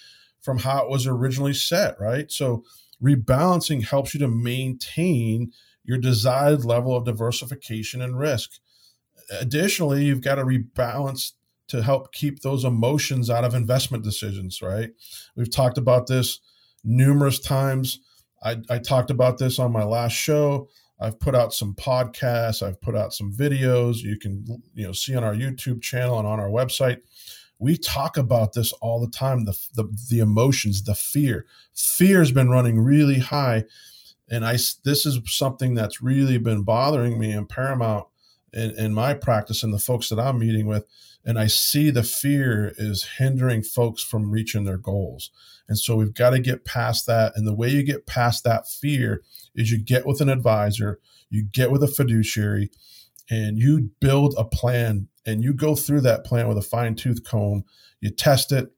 [0.42, 2.32] from how it was originally set, right?
[2.32, 2.64] So,
[3.02, 5.52] rebalancing helps you to maintain
[5.84, 8.52] your desired level of diversification and risk.
[9.40, 11.34] Additionally, you've got to rebalance
[11.68, 14.92] to help keep those emotions out of investment decisions, right?
[15.36, 16.40] We've talked about this
[16.84, 18.00] numerous times.
[18.44, 20.70] I, I talked about this on my last show.
[21.00, 25.16] I've put out some podcasts, I've put out some videos you can you know see
[25.16, 27.00] on our YouTube channel and on our website.
[27.60, 31.46] We talk about this all the time the the, the emotions, the fear.
[31.74, 33.66] Fear has been running really high
[34.30, 34.54] and I
[34.84, 38.08] this is something that's really been bothering me in Paramount
[38.54, 40.86] in, in my practice and the folks that I'm meeting with
[41.26, 45.32] and I see the fear is hindering folks from reaching their goals.
[45.70, 47.34] And so we've got to get past that.
[47.36, 49.22] And the way you get past that fear
[49.56, 52.72] is you get with an advisor, you get with a fiduciary,
[53.30, 57.24] and you build a plan and you go through that plan with a fine tooth
[57.24, 57.64] comb.
[58.02, 58.74] You test it.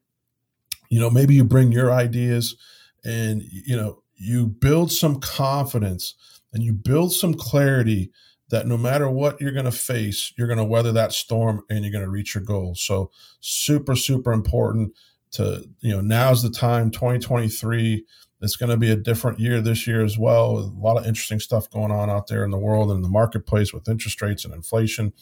[0.90, 2.56] You know, maybe you bring your ideas
[3.04, 6.14] and, you know, you build some confidence
[6.54, 8.12] and you build some clarity
[8.50, 11.84] that no matter what you're going to face, you're going to weather that storm and
[11.84, 12.82] you're going to reach your goals.
[12.82, 14.94] So, super, super important
[15.32, 18.06] to, you know, now's the time, 2023.
[18.42, 20.58] It's going to be a different year this year as well.
[20.58, 23.10] A lot of interesting stuff going on out there in the world and in the
[23.10, 25.14] marketplace with interest rates and inflation.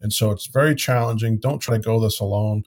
[0.00, 1.38] And so it's very challenging.
[1.38, 2.64] Don't try to go this alone.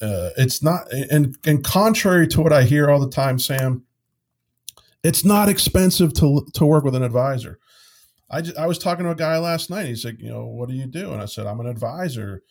[0.00, 3.84] Uh, it's not, and, and contrary to what I hear all the time, Sam,
[5.02, 7.58] it's not expensive to, to work with an advisor.
[8.34, 9.86] I, just, I was talking to a guy last night.
[9.86, 11.12] He's like, you know, what do you do?
[11.12, 12.42] And I said, I'm an advisor.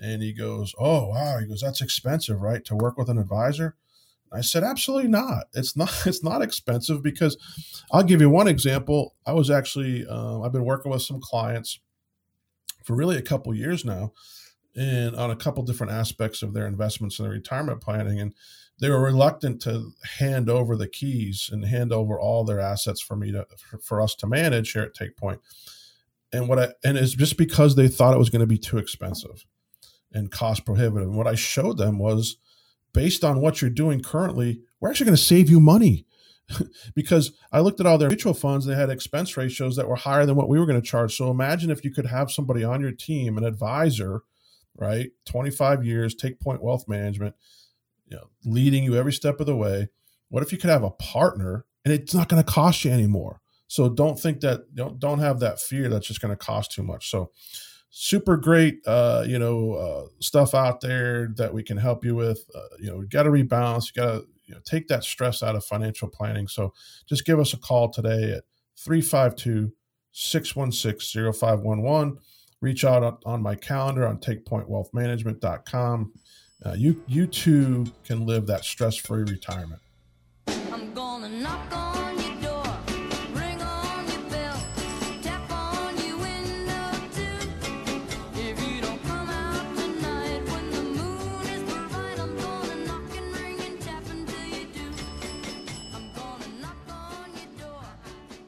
[0.00, 1.38] And he goes, oh, wow.
[1.38, 2.64] He goes, that's expensive, right?
[2.64, 3.76] To work with an advisor.
[4.32, 5.44] I said, absolutely not.
[5.54, 5.92] It's not.
[6.06, 7.36] It's not expensive because
[7.92, 9.14] I'll give you one example.
[9.24, 11.80] I was actually uh, I've been working with some clients
[12.84, 14.12] for really a couple years now,
[14.76, 18.34] and on a couple different aspects of their investments and their retirement planning, and
[18.80, 23.16] they were reluctant to hand over the keys and hand over all their assets for
[23.16, 25.40] me to for, for us to manage here at Take Point.
[26.32, 28.78] And what I and it's just because they thought it was going to be too
[28.78, 29.44] expensive
[30.12, 31.08] and cost prohibitive.
[31.08, 32.36] And what I showed them was
[32.92, 36.06] based on what you're doing currently, we're actually going to save you money.
[36.94, 40.24] because I looked at all their mutual funds, they had expense ratios that were higher
[40.24, 41.14] than what we were going to charge.
[41.14, 44.22] So imagine if you could have somebody on your team, an advisor,
[44.74, 45.10] right?
[45.26, 47.34] 25 years, take point wealth management,
[48.08, 49.88] you know, leading you every step of the way.
[50.28, 53.40] What if you could have a partner and it's not going to cost you anymore?
[53.68, 56.82] So don't think that don't don't have that fear that's just going to cost too
[56.82, 57.10] much.
[57.10, 57.30] So
[57.90, 62.44] super great uh, you know uh, stuff out there that we can help you with.
[62.54, 65.54] Uh, you know, got to rebalance, you got to you know, take that stress out
[65.54, 66.48] of financial planning.
[66.48, 66.72] So
[67.06, 68.44] just give us a call today at
[68.78, 69.72] 352
[70.12, 72.18] 616 0511.
[72.60, 76.12] Reach out on my calendar on takepointwealthmanagement.com
[76.64, 79.80] uh, you you too can live that stress-free retirement.
[80.72, 82.78] I'm gonna knock on your door,
[83.32, 84.60] ring on your bell,
[85.22, 87.38] tap on your window too.
[88.34, 93.36] If you don't come out tonight when the moon is bright, I'm gonna knock and
[93.36, 94.90] ring and tap until you do.
[95.94, 97.84] I'm gonna knock on your door,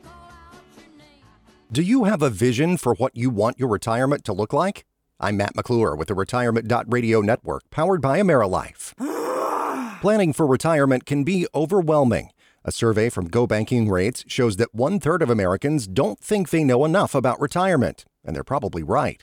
[0.03, 1.25] call out your name.
[1.71, 4.85] Do you have a vision for what you want your retirement to look like?
[5.23, 8.95] I'm Matt McClure with the Retirement Radio Network, powered by AmeriLife.
[10.01, 12.31] Planning for retirement can be overwhelming.
[12.65, 16.65] A survey from Go Banking Rates shows that one third of Americans don't think they
[16.65, 19.23] know enough about retirement, and they're probably right.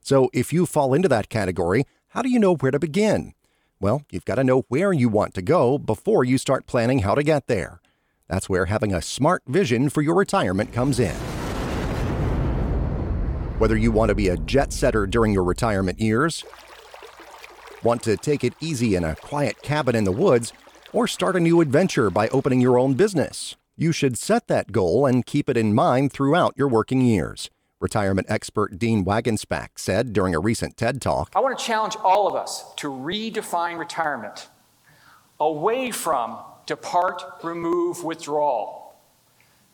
[0.00, 3.32] So, if you fall into that category, how do you know where to begin?
[3.78, 7.14] Well, you've got to know where you want to go before you start planning how
[7.14, 7.80] to get there.
[8.26, 11.14] That's where having a smart vision for your retirement comes in.
[13.58, 16.44] Whether you want to be a jet setter during your retirement years,
[17.82, 20.52] want to take it easy in a quiet cabin in the woods,
[20.92, 25.06] or start a new adventure by opening your own business, you should set that goal
[25.06, 27.48] and keep it in mind throughout your working years.
[27.80, 32.28] Retirement expert Dean Wagenspack said during a recent TED Talk I want to challenge all
[32.28, 34.48] of us to redefine retirement
[35.40, 38.94] away from depart, remove, withdrawal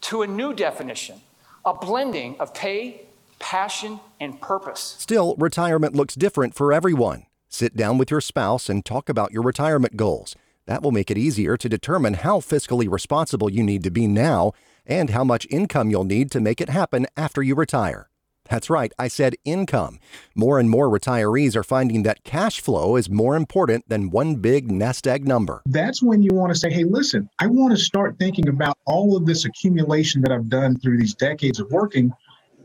[0.02, 1.20] to a new definition,
[1.64, 3.06] a blending of pay,
[3.42, 4.96] passion, and purpose.
[4.98, 7.26] Still, retirement looks different for everyone.
[7.48, 10.35] Sit down with your spouse and talk about your retirement goals.
[10.64, 14.52] That will make it easier to determine how fiscally responsible you need to be now
[14.87, 18.09] and how much income you'll need to make it happen after you retire.
[18.48, 19.98] That's right, I said income.
[20.35, 24.70] More and more retirees are finding that cash flow is more important than one big
[24.70, 25.62] nest egg number.
[25.66, 29.16] That's when you want to say, hey, listen, I want to start thinking about all
[29.16, 32.12] of this accumulation that I've done through these decades of working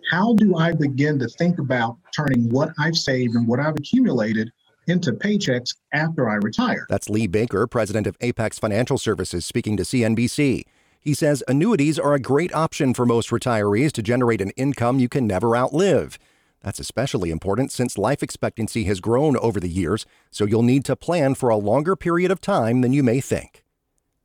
[0.10, 4.52] how do I begin to think about turning what I've saved and what I've accumulated
[4.88, 6.86] into paychecks after I retire?
[6.90, 10.64] That's Lee Baker, president of Apex Financial Services, speaking to CNBC.
[11.00, 15.10] He says annuities are a great option for most retirees to generate an income you
[15.10, 16.18] can never outlive.
[16.62, 20.96] That's especially important since life expectancy has grown over the years, so you'll need to
[20.96, 23.64] plan for a longer period of time than you may think.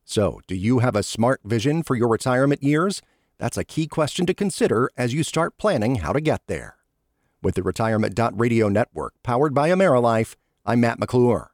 [0.03, 3.01] So, do you have a smart vision for your retirement years?
[3.43, 6.77] That's a key question to consider as you start planning how to get there.
[7.41, 11.52] With the Retirement Radio Network powered by AmeriLife, I'm Matt McClure.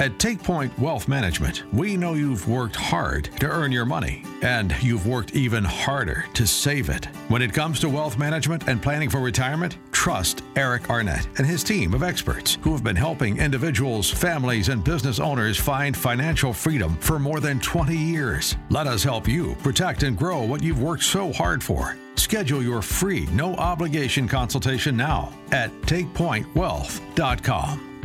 [0.00, 5.08] At TakePoint Wealth Management, we know you've worked hard to earn your money, and you've
[5.08, 7.06] worked even harder to save it.
[7.26, 11.64] When it comes to wealth management and planning for retirement, trust Eric Arnett and his
[11.64, 16.96] team of experts who have been helping individuals, families, and business owners find financial freedom
[16.98, 18.54] for more than 20 years.
[18.70, 21.96] Let us help you protect and grow what you've worked so hard for.
[22.14, 27.97] Schedule your free, no obligation consultation now at takepointwealth.com.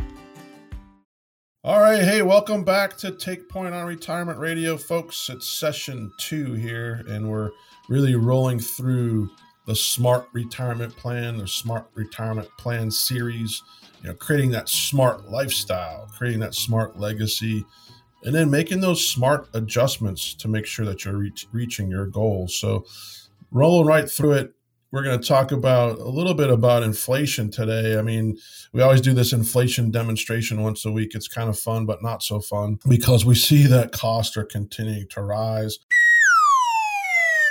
[1.66, 2.02] All right.
[2.02, 5.30] Hey, welcome back to Take Point on Retirement Radio, folks.
[5.30, 7.52] It's session two here, and we're
[7.88, 9.30] really rolling through
[9.64, 13.62] the Smart Retirement Plan, the Smart Retirement Plan series,
[14.02, 17.64] you know, creating that smart lifestyle, creating that smart legacy,
[18.24, 22.54] and then making those smart adjustments to make sure that you're reach, reaching your goals.
[22.54, 22.84] So,
[23.52, 24.52] rolling right through it,
[24.94, 27.98] we're going to talk about a little bit about inflation today.
[27.98, 28.38] I mean,
[28.72, 31.16] we always do this inflation demonstration once a week.
[31.16, 35.08] It's kind of fun, but not so fun because we see that costs are continuing
[35.08, 35.80] to rise.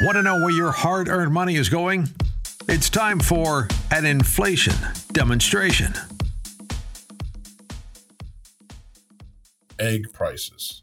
[0.04, 2.08] Want to know where your hard earned money is going?
[2.70, 4.76] It's time for an inflation
[5.12, 5.94] demonstration.
[9.78, 10.83] Egg prices.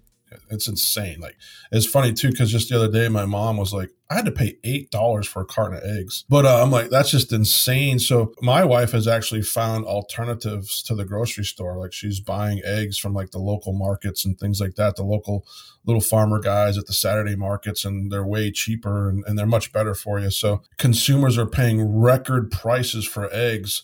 [0.50, 1.20] It's insane.
[1.20, 1.36] Like
[1.72, 4.32] it's funny too because just the other day my mom was like, I had to
[4.32, 7.98] pay eight dollars for a carton of eggs, but uh, I'm like, that's just insane.
[7.98, 11.78] So my wife has actually found alternatives to the grocery store.
[11.78, 14.96] Like she's buying eggs from like the local markets and things like that.
[14.96, 15.46] The local
[15.84, 19.72] little farmer guys at the Saturday markets, and they're way cheaper and, and they're much
[19.72, 20.30] better for you.
[20.30, 23.82] So consumers are paying record prices for eggs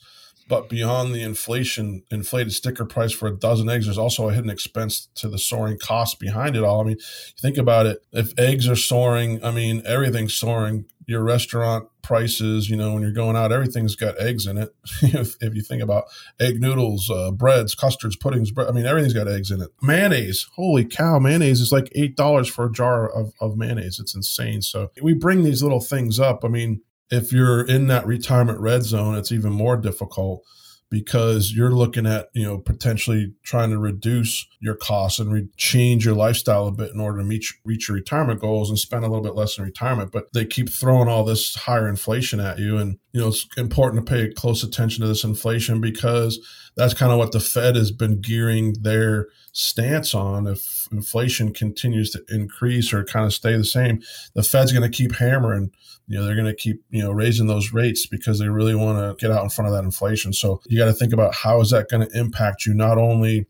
[0.49, 4.51] but beyond the inflation, inflated sticker price for a dozen eggs, there's also a hidden
[4.51, 6.81] expense to the soaring cost behind it all.
[6.81, 6.99] I mean,
[7.41, 8.05] think about it.
[8.13, 10.87] If eggs are soaring, I mean, everything's soaring.
[11.09, 14.75] Your restaurant prices, you know, when you're going out, everything's got eggs in it.
[15.03, 16.05] if, if, you think about
[16.41, 19.71] egg noodles, uh, breads, custards, puddings, I mean, everything's got eggs in it.
[19.81, 24.01] Mayonnaise, holy cow, mayonnaise is like $8 for a jar of, of mayonnaise.
[24.01, 24.63] It's insane.
[24.63, 26.45] So we bring these little things up.
[26.45, 30.43] I mean, if you're in that retirement red zone, it's even more difficult
[30.89, 36.05] because you're looking at you know potentially trying to reduce your costs and re- change
[36.05, 39.09] your lifestyle a bit in order to meet reach your retirement goals and spend a
[39.09, 42.79] little bit less in retirement but they keep throwing all this higher inflation at you
[42.79, 46.39] and you know it's important to pay close attention to this inflation because
[46.77, 50.47] that's kind of what the Fed has been gearing their stance on.
[50.47, 54.03] If inflation continues to increase or kind of stay the same,
[54.35, 55.71] the Fed's going to keep hammering.
[56.09, 58.99] You know, they're going to keep, you know, raising those rates because they really want
[58.99, 60.33] to get out in front of that inflation.
[60.33, 63.47] So you got to think about how is that going to impact you not only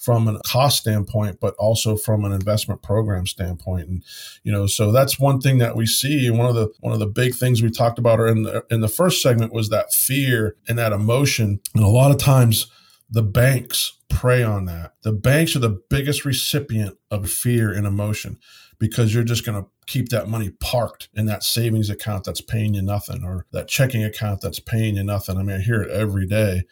[0.00, 3.88] from a cost standpoint, but also from an investment program standpoint.
[3.88, 4.04] And
[4.42, 6.30] you know, so that's one thing that we see.
[6.30, 8.88] One of the one of the big things we talked about in the in the
[8.88, 11.60] first segment was that fear and that emotion.
[11.74, 12.66] And a lot of times
[13.10, 14.94] the banks prey on that.
[15.02, 18.38] The banks are the biggest recipient of fear and emotion
[18.78, 22.74] because you're just going to keep that money parked in that savings account that's paying
[22.74, 25.36] you nothing or that checking account that's paying you nothing.
[25.36, 26.62] I mean, I hear it every day.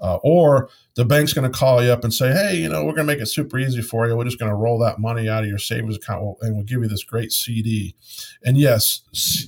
[0.00, 2.92] Uh, or the bank's going to call you up and say, hey, you know, we're
[2.92, 4.16] going to make it super easy for you.
[4.16, 6.82] We're just going to roll that money out of your savings account and we'll give
[6.82, 7.94] you this great CD.
[8.44, 9.02] And yes,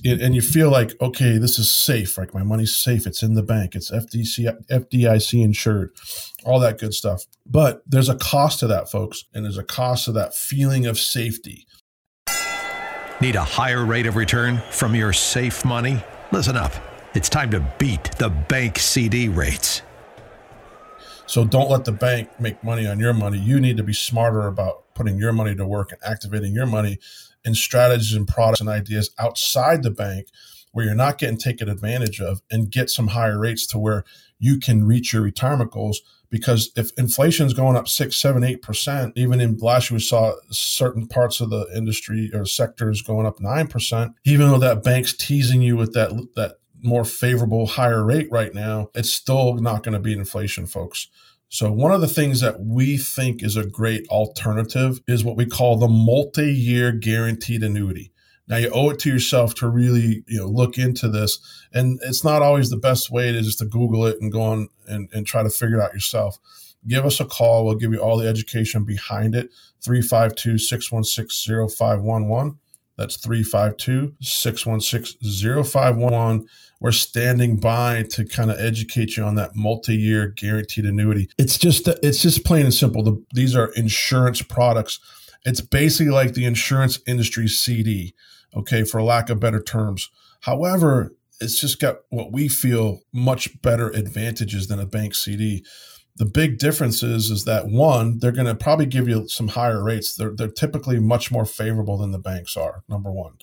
[0.05, 2.17] and you feel like, okay, this is safe.
[2.17, 3.05] Like my money's safe.
[3.05, 3.75] It's in the bank.
[3.75, 5.91] It's FDIC insured,
[6.45, 7.25] all that good stuff.
[7.45, 9.25] But there's a cost to that, folks.
[9.33, 11.67] And there's a cost to that feeling of safety
[13.21, 16.03] Need a higher rate of return from your safe money?
[16.31, 16.71] Listen up.
[17.13, 19.83] It's time to beat the bank CD rates.
[21.31, 23.39] So don't let the bank make money on your money.
[23.39, 26.99] You need to be smarter about putting your money to work and activating your money
[27.45, 30.27] in strategies and products and ideas outside the bank
[30.73, 34.03] where you're not getting taken advantage of and get some higher rates to where
[34.39, 38.61] you can reach your retirement goals because if inflation is going up six, seven, eight
[38.61, 43.25] percent, even in last year we saw certain parts of the industry or sectors going
[43.25, 48.03] up nine percent, even though that bank's teasing you with that that more favorable higher
[48.03, 51.07] rate right now, it's still not going to beat inflation, folks.
[51.49, 55.45] So one of the things that we think is a great alternative is what we
[55.45, 58.11] call the multi-year guaranteed annuity.
[58.47, 61.39] Now you owe it to yourself to really, you know, look into this.
[61.73, 64.69] And it's not always the best way to just to Google it and go on
[64.87, 66.37] and, and try to figure it out yourself.
[66.87, 67.65] Give us a call.
[67.65, 69.51] We'll give you all the education behind it.
[69.83, 72.59] 352 616 0511.
[72.97, 76.47] That's 352 616 0511.
[76.81, 81.29] We're standing by to kind of educate you on that multi-year guaranteed annuity.
[81.37, 83.03] It's just it's just plain and simple.
[83.03, 84.99] The, these are insurance products.
[85.45, 88.13] It's basically like the insurance industry CD
[88.55, 90.09] okay, for lack of better terms.
[90.41, 95.65] However, it's just got what we feel much better advantages than a bank CD.
[96.17, 99.83] The big difference is, is that one, they're going to probably give you some higher
[99.83, 100.13] rates.
[100.15, 103.37] They're, they're typically much more favorable than the banks are, number one.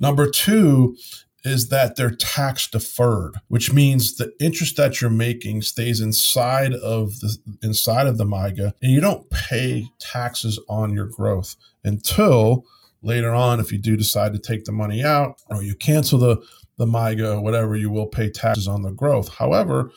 [0.00, 0.96] Number two
[1.44, 7.20] is that they're tax deferred, which means the interest that you're making stays inside of
[7.20, 12.64] the inside of the MYGA, and you don't pay taxes on your growth until
[13.02, 16.36] later on, if you do decide to take the money out or you cancel the,
[16.76, 19.28] the MYGA or whatever, you will pay taxes on the growth.
[19.28, 19.90] However,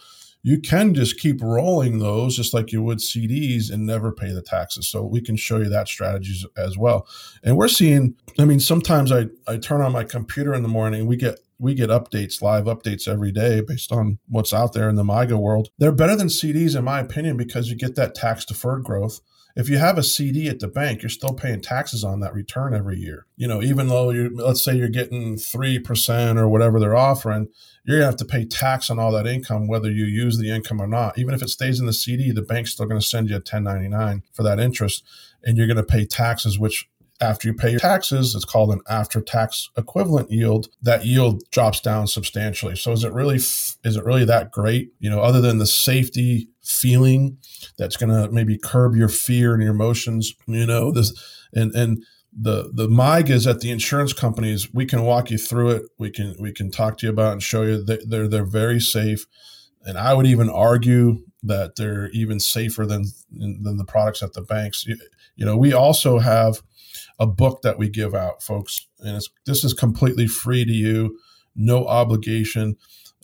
[0.43, 4.41] you can just keep rolling those just like you would CDs and never pay the
[4.41, 4.87] taxes.
[4.87, 7.07] So we can show you that strategies as well.
[7.43, 11.05] And we're seeing, I mean, sometimes I, I turn on my computer in the morning,
[11.05, 14.95] we get we get updates, live updates every day based on what's out there in
[14.95, 15.69] the MYGA world.
[15.77, 19.21] They're better than CDs in my opinion because you get that tax deferred growth
[19.55, 22.73] if you have a CD at the bank, you're still paying taxes on that return
[22.73, 23.25] every year.
[23.35, 27.49] You know, even though you let's say you're getting 3% or whatever they're offering,
[27.83, 30.51] you're going to have to pay tax on all that income whether you use the
[30.51, 31.17] income or not.
[31.17, 33.39] Even if it stays in the CD, the bank's still going to send you a
[33.39, 35.03] 1099 for that interest
[35.43, 36.87] and you're going to pay taxes which
[37.21, 40.67] after you pay your taxes, it's called an after tax equivalent yield.
[40.81, 42.75] That yield drops down substantially.
[42.75, 44.91] So is it really is it really that great?
[44.99, 47.37] You know, other than the safety feeling
[47.77, 51.13] that's going to maybe curb your fear and your emotions, you know, this
[51.53, 52.03] and and
[52.33, 55.83] the the MYGAs at the insurance companies, we can walk you through it.
[55.99, 58.79] We can we can talk to you about and show you that they're they're very
[58.79, 59.25] safe.
[59.83, 64.41] And I would even argue that they're even safer than than the products at the
[64.41, 64.85] banks.
[64.85, 64.97] You,
[65.35, 66.61] you know, we also have
[67.19, 71.19] a book that we give out, folks, and this is completely free to you,
[71.55, 72.77] no obligation.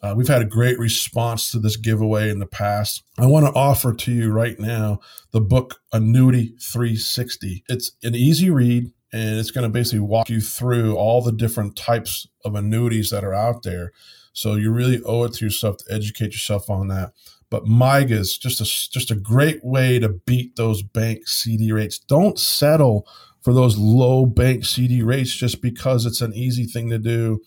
[0.03, 3.03] Uh, we've had a great response to this giveaway in the past.
[3.17, 4.99] I want to offer to you right now
[5.31, 7.63] the book Annuity 360.
[7.67, 11.75] It's an easy read and it's going to basically walk you through all the different
[11.75, 13.91] types of annuities that are out there.
[14.33, 17.13] So you really owe it to yourself to educate yourself on that.
[17.49, 21.97] But MYGA's just a just a great way to beat those bank CD rates.
[21.97, 23.07] Don't settle
[23.41, 27.41] for those low bank CD rates just because it's an easy thing to do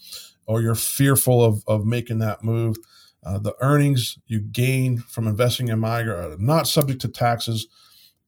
[0.46, 2.76] or you're fearful of, of making that move.
[3.22, 7.68] Uh, the earnings you gain from investing in MYGA are not subject to taxes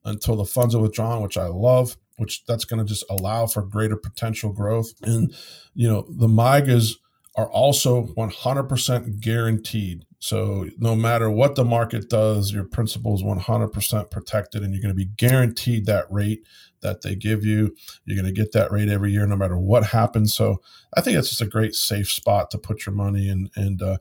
[0.04, 3.62] until the funds are withdrawn, which I love which that's going to just allow for
[3.62, 4.92] greater potential growth.
[5.02, 5.34] And,
[5.74, 6.96] you know, the MYGAs
[7.36, 10.04] are also 100% guaranteed.
[10.22, 14.94] So no matter what the market does, your principal is 100% protected and you're going
[14.94, 16.46] to be guaranteed that rate
[16.80, 17.74] that they give you.
[18.04, 20.32] You're going to get that rate every year, no matter what happens.
[20.32, 20.62] So
[20.96, 23.50] I think it's just a great safe spot to put your money in.
[23.56, 23.96] And, uh,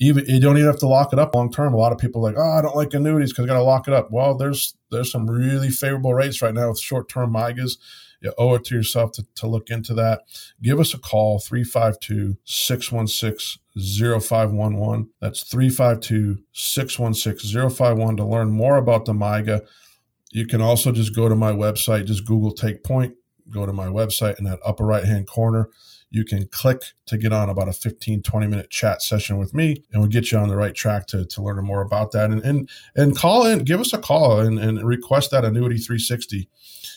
[0.00, 1.74] even you don't even have to lock it up long term.
[1.74, 3.62] A lot of people are like, oh, I don't like annuities because I got to
[3.62, 4.10] lock it up.
[4.10, 7.76] Well, there's there's some really favorable rates right now with short term MYGAs.
[8.22, 10.22] You owe it to yourself to, to look into that.
[10.62, 15.10] Give us a call 352 616 0511.
[15.20, 19.66] That's 352 616 051 to learn more about the MYGA.
[20.32, 23.14] You can also just go to my website, just Google Take Point,
[23.50, 25.68] go to my website in that upper right hand corner
[26.10, 29.82] you can click to get on about a 15, 20 minute chat session with me
[29.92, 32.30] and we'll get you on the right track to, to learn more about that.
[32.30, 36.48] And, and, and call in, give us a call and, and request that annuity 360.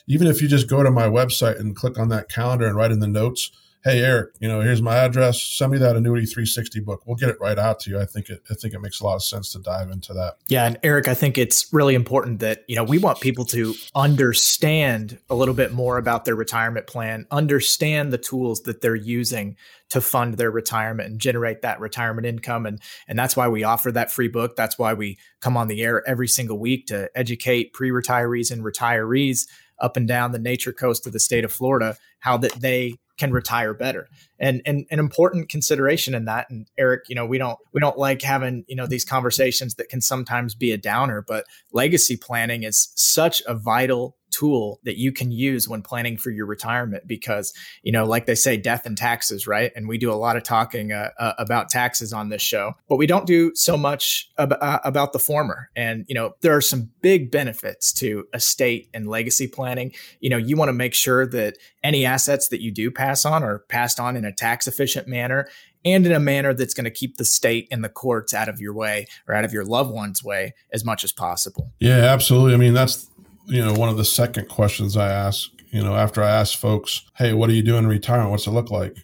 [0.08, 2.92] Even if you just go to my website and click on that calendar and write
[2.92, 3.52] in the notes,
[3.84, 5.42] hey Eric, you know, here's my address.
[5.42, 7.04] Send me that annuity 360 book.
[7.06, 8.00] We'll get it right out to you.
[8.00, 10.38] I think it I think it makes a lot of sense to dive into that.
[10.48, 13.76] Yeah, and Eric, I think it's really important that, you know, we want people to
[13.94, 19.58] understand a little bit more about their retirement plan, understand the tools that they're using
[19.90, 23.92] to fund their retirement and generate that retirement income and and that's why we offer
[23.92, 24.56] that free book.
[24.56, 29.48] That's why we come on the air every single week to educate pre-retirees and retirees
[29.80, 33.32] up and down the nature coast of the state of Florida how that they can
[33.32, 34.08] retire better.
[34.40, 37.98] And and an important consideration in that and eric you know we don't we don't
[37.98, 42.64] like having you know these conversations that can sometimes be a downer but legacy planning
[42.64, 47.54] is such a vital tool that you can use when planning for your retirement because
[47.84, 50.44] you know like they say death and taxes right and we do a lot of
[50.44, 54.58] talking uh, uh, about taxes on this show but we don't do so much ab-
[54.60, 59.08] uh, about the former and you know there are some big benefits to estate and
[59.08, 62.90] legacy planning you know you want to make sure that any assets that you do
[62.90, 65.48] pass on are passed on in a tax efficient manner
[65.86, 68.60] and in a manner that's going to keep the state and the courts out of
[68.60, 71.72] your way or out of your loved one's way as much as possible.
[71.80, 72.54] Yeah, absolutely.
[72.54, 73.10] I mean, that's
[73.46, 77.04] you know, one of the second questions I ask, you know, after I ask folks,
[77.18, 78.32] hey, what are you doing in retirement?
[78.32, 78.96] What's it look like?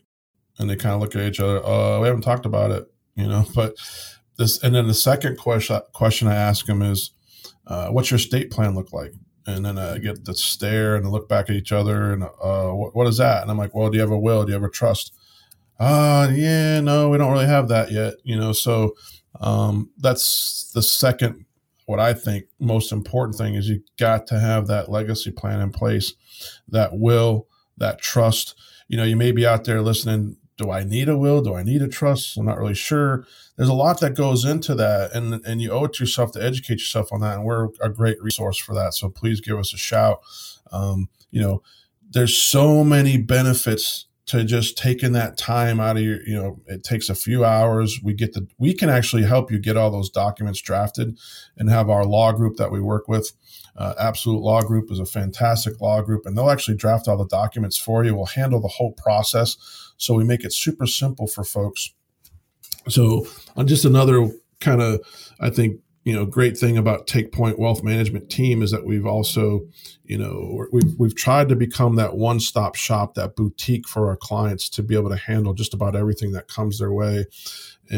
[0.57, 2.85] And they kind of look at each other, uh, we haven't talked about it,
[3.15, 3.75] you know, but
[4.37, 7.11] this, and then the second question, question I ask them is,
[7.67, 9.13] uh, what's your estate plan look like?
[9.45, 12.95] And then I get the stare and look back at each other and, uh, what,
[12.95, 13.41] what is that?
[13.41, 14.43] And I'm like, well, do you have a will?
[14.43, 15.13] Do you have a trust?
[15.79, 18.95] Uh, yeah, no, we don't really have that yet, you know, so,
[19.39, 21.45] um, that's the second
[21.89, 25.71] what I think most important thing is you got to have that legacy plan in
[25.71, 26.13] place,
[26.67, 28.53] that will, that trust.
[28.87, 30.37] You know, you may be out there listening.
[30.55, 31.41] Do I need a will?
[31.41, 32.37] Do I need a trust?
[32.37, 33.25] I'm not really sure.
[33.55, 36.43] There's a lot that goes into that, and and you owe it to yourself to
[36.43, 37.37] educate yourself on that.
[37.37, 38.93] And we're a great resource for that.
[38.93, 40.19] So please give us a shout.
[40.71, 41.63] Um, you know,
[42.11, 46.83] there's so many benefits to just taking that time out of your you know it
[46.83, 47.99] takes a few hours.
[48.03, 51.17] We get the we can actually help you get all those documents drafted
[51.57, 53.31] and have our law group that we work with.
[53.75, 57.25] Uh, absolute law group is a fantastic law group and they'll actually draft all the
[57.27, 58.15] documents for you.
[58.15, 59.57] We'll handle the whole process
[59.97, 61.93] so we make it super simple for folks.
[62.87, 64.99] So on just another kind of
[65.39, 69.05] i think you know great thing about take point wealth management team is that we've
[69.05, 69.67] also
[70.05, 74.15] you know we've we've tried to become that one stop shop that boutique for our
[74.15, 77.25] clients to be able to handle just about everything that comes their way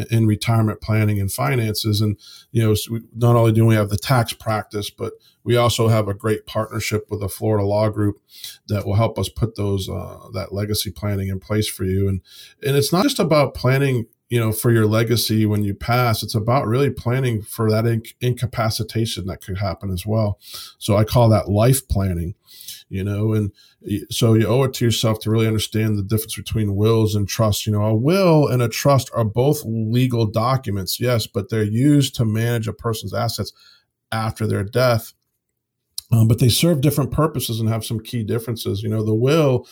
[0.09, 2.01] in, retirement planning and finances.
[2.01, 2.17] And
[2.51, 2.75] you know
[3.15, 7.07] not only do we have the tax practice but we also have a great partnership
[7.09, 8.21] with the Florida Law Group
[8.67, 12.07] that will help us put those uh, that legacy planning in place for you.
[12.07, 12.21] And
[12.65, 16.33] and it's not just about planning you know for your legacy when you pass it's
[16.33, 20.39] about really planning for that inc- incapacitation that could happen as well.
[20.79, 22.33] So i call that life planning
[22.89, 23.51] you know and
[24.09, 27.67] so you owe it to yourself to really understand the difference between wills and trusts
[27.67, 32.15] you know a will and a trust are both legal documents yes but they're used
[32.15, 33.53] to manage a person's assets
[34.11, 35.13] after their death.
[36.11, 38.83] Um, but they serve different purposes and have some key differences.
[38.83, 39.67] You know the will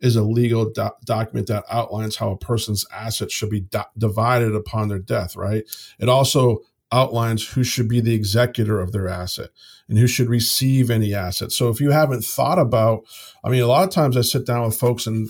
[0.00, 4.54] is a legal do- document that outlines how a person's assets should be do- divided
[4.54, 5.64] upon their death, right?
[5.98, 9.50] It also outlines who should be the executor of their asset
[9.88, 11.52] and who should receive any asset.
[11.52, 13.04] So if you haven't thought about,
[13.44, 15.28] I mean, a lot of times I sit down with folks and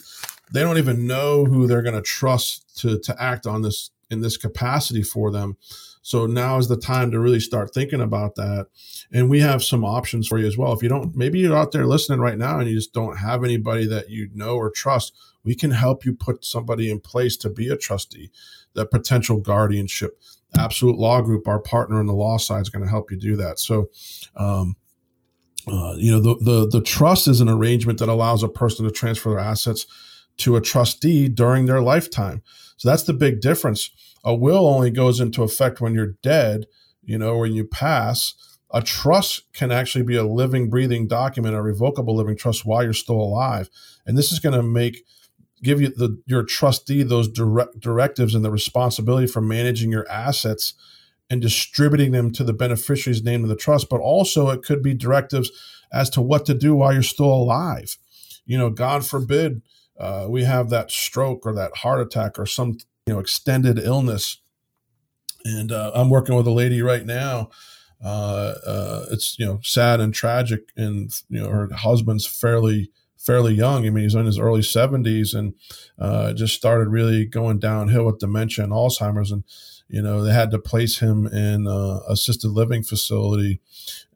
[0.53, 4.21] they don't even know who they're going to trust to to act on this in
[4.21, 5.57] this capacity for them.
[6.03, 8.67] So now is the time to really start thinking about that.
[9.13, 10.73] And we have some options for you as well.
[10.73, 13.45] If you don't, maybe you're out there listening right now and you just don't have
[13.45, 17.51] anybody that you know or trust, we can help you put somebody in place to
[17.51, 18.31] be a trustee,
[18.75, 20.21] that potential guardianship.
[20.57, 23.37] Absolute Law Group, our partner on the law side, is going to help you do
[23.37, 23.59] that.
[23.59, 23.91] So,
[24.37, 24.77] um,
[25.67, 28.91] uh, you know, the, the the trust is an arrangement that allows a person to
[28.91, 29.87] transfer their assets
[30.39, 32.43] to a trustee during their lifetime.
[32.79, 33.91] So that's the big difference
[34.25, 36.67] a will only goes into effect when you're dead,
[37.03, 38.35] you know, when you pass.
[38.71, 42.93] A trust can actually be a living, breathing document, a revocable living trust while you're
[42.93, 43.71] still alive.
[44.07, 45.05] And this is going to make
[45.63, 50.75] give you the your trustee those direct directives and the responsibility for managing your assets
[51.31, 53.89] and distributing them to the beneficiaries named in the trust.
[53.89, 55.51] But also, it could be directives
[55.93, 57.97] as to what to do while you're still alive.
[58.47, 59.63] You know, God forbid
[59.99, 62.79] uh, we have that stroke or that heart attack or some
[63.09, 64.41] you know extended illness.
[65.45, 67.51] And uh, i'm working with a lady right now
[68.03, 73.55] uh, uh, it's you know sad and tragic and you know her husband's fairly fairly
[73.55, 73.87] young.
[73.87, 75.55] I mean he's in his early 70s and
[75.99, 79.33] uh, just started really going downhill with dementia and alzheimer's.
[79.33, 79.43] And
[79.89, 83.61] you know they had to place him in a assisted living facility.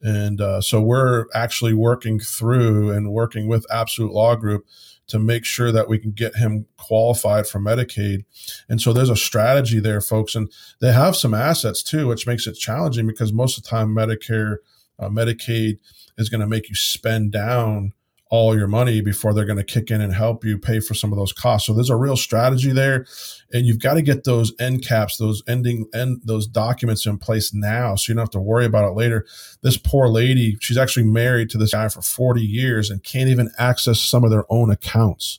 [0.01, 4.65] And uh, so we're actually working through and working with absolute law group
[5.09, 8.25] to make sure that we can get him qualified for Medicaid.
[8.69, 10.35] And so there's a strategy there, folks.
[10.35, 10.51] And
[10.81, 14.57] they have some assets too, which makes it challenging because most of the time Medicare,
[14.99, 15.79] uh, Medicaid
[16.19, 17.93] is going to make you spend down
[18.33, 21.13] all your money before they're going to kick in and help you pay for some
[21.13, 21.67] of those costs.
[21.67, 23.05] So there's a real strategy there,
[23.53, 27.53] and you've got to get those end caps, those ending and those documents in place
[27.53, 29.27] now, so you don't have to worry about it later.
[29.61, 33.51] This poor lady, she's actually married to this guy for 40 years and can't even
[33.59, 35.39] access some of their own accounts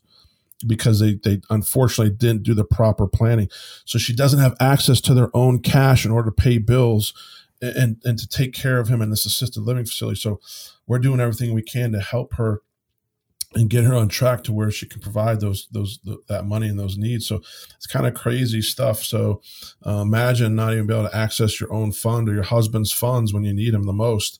[0.68, 3.50] because they they unfortunately didn't do the proper planning.
[3.86, 7.12] So she doesn't have access to their own cash in order to pay bills
[7.60, 10.20] and and to take care of him in this assisted living facility.
[10.20, 10.40] So
[10.86, 12.62] we're doing everything we can to help her
[13.56, 16.80] and get her on track to where she can provide those those that money and
[16.80, 17.28] those needs.
[17.28, 17.42] So
[17.76, 19.04] it's kind of crazy stuff.
[19.04, 19.42] So
[19.86, 23.34] uh, imagine not even be able to access your own fund or your husband's funds
[23.34, 24.40] when you need them the most.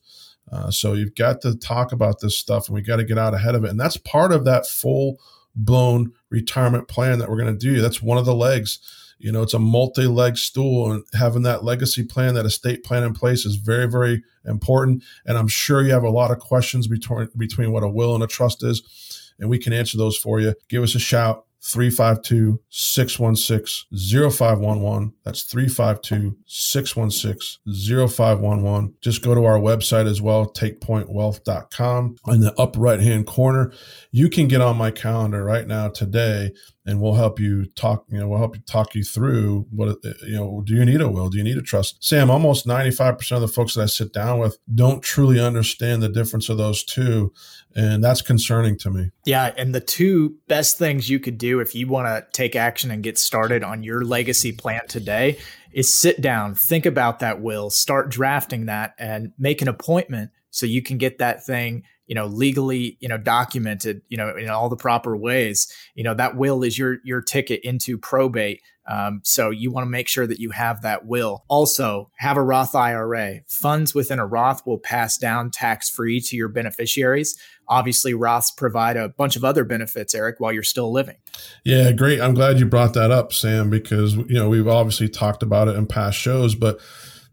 [0.52, 3.34] Uh, so you've got to talk about this stuff, and we got to get out
[3.34, 3.70] ahead of it.
[3.70, 5.18] And that's part of that full
[5.54, 7.80] blown retirement plan that we're going to do.
[7.80, 8.78] That's one of the legs.
[9.24, 13.02] You know, it's a multi leg stool, and having that legacy plan, that estate plan
[13.02, 15.02] in place is very, very important.
[15.24, 18.22] And I'm sure you have a lot of questions between between what a will and
[18.22, 20.54] a trust is, and we can answer those for you.
[20.68, 21.46] Give us a shout.
[21.62, 23.86] 352 616
[24.30, 25.14] 0511.
[25.24, 28.94] That's 352 616 0511.
[29.00, 32.16] Just go to our website as well, takepointwealth.com.
[32.28, 33.72] In the upper right hand corner,
[34.10, 36.52] you can get on my calendar right now today
[36.86, 40.36] and we'll help you talk you know we'll help you talk you through what you
[40.36, 41.28] know do you need a will?
[41.28, 42.02] Do you need a trust?
[42.04, 46.08] Sam almost 95% of the folks that i sit down with don't truly understand the
[46.08, 47.32] difference of those two
[47.74, 49.10] and that's concerning to me.
[49.24, 52.90] Yeah and the two best things you could do if you want to take action
[52.90, 55.38] and get started on your legacy plan today
[55.72, 60.66] is sit down think about that will start drafting that and make an appointment so
[60.66, 64.68] you can get that thing you know legally you know documented you know in all
[64.68, 68.60] the proper ways you know that will is your your ticket into probate.
[68.86, 71.44] Um, so you want to make sure that you have that will.
[71.48, 76.36] Also have a roth ira funds within a roth will pass down tax free to
[76.36, 77.38] your beneficiaries.
[77.66, 81.16] Obviously roths provide a bunch of other benefits eric while you're still living.
[81.64, 82.20] Yeah great.
[82.20, 85.76] I'm glad you brought that up sam because you know we've obviously talked about it
[85.76, 86.78] in past shows but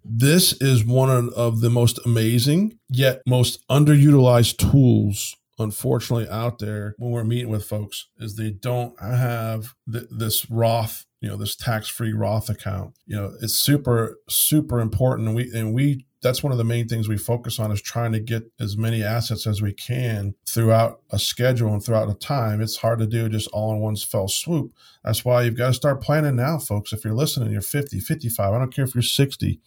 [0.03, 7.11] This is one of the most amazing yet most underutilized tools unfortunately out there when
[7.11, 12.13] we're meeting with folks is they don't have th- this Roth, you know, this tax-free
[12.13, 12.95] Roth account.
[13.05, 16.87] You know, it's super super important and we and we that's one of the main
[16.87, 21.01] things we focus on is trying to get as many assets as we can throughout
[21.09, 22.61] a schedule and throughout a time.
[22.61, 24.71] It's hard to do just all in one fell swoop.
[25.03, 26.93] That's why you've got to start planning now, folks.
[26.93, 29.59] If you're listening, you're 50, 55, I don't care if you're 60,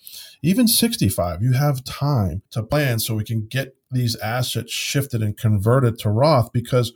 [0.43, 5.37] even 65, you have time to plan so we can get these assets shifted and
[5.37, 6.93] converted to Roth because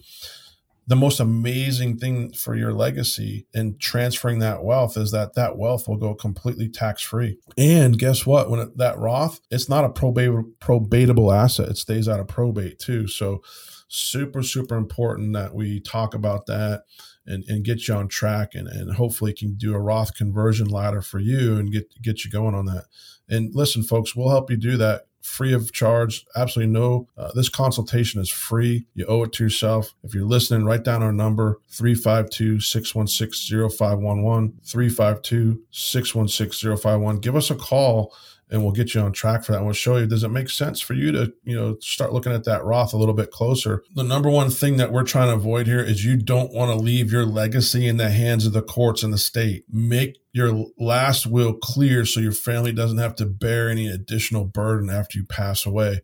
[0.88, 5.86] the most amazing thing for your legacy and transferring that wealth is that that wealth
[5.86, 7.36] will go completely tax free.
[7.58, 8.48] And guess what?
[8.48, 11.68] When it, that Roth, it's not a probate, probatable asset.
[11.68, 13.06] It stays out of probate too.
[13.06, 13.42] So
[13.88, 16.84] super, super important that we talk about that
[17.26, 21.02] and, and get you on track and, and hopefully can do a Roth conversion ladder
[21.02, 22.84] for you and get, get you going on that.
[23.28, 26.24] And listen, folks, we'll help you do that free of charge.
[26.34, 27.08] Absolutely no.
[27.16, 28.86] Uh, this consultation is free.
[28.94, 29.94] You owe it to yourself.
[30.02, 34.58] If you're listening, write down our number 352 616 0511.
[34.64, 37.20] 352 616 0511.
[37.20, 38.14] Give us a call
[38.50, 39.64] and we'll get you on track for that.
[39.64, 42.44] We'll show you does it make sense for you to, you know, start looking at
[42.44, 43.82] that Roth a little bit closer.
[43.94, 46.76] The number one thing that we're trying to avoid here is you don't want to
[46.76, 49.64] leave your legacy in the hands of the courts and the state.
[49.70, 54.90] Make your last will clear so your family doesn't have to bear any additional burden
[54.90, 56.00] after you pass away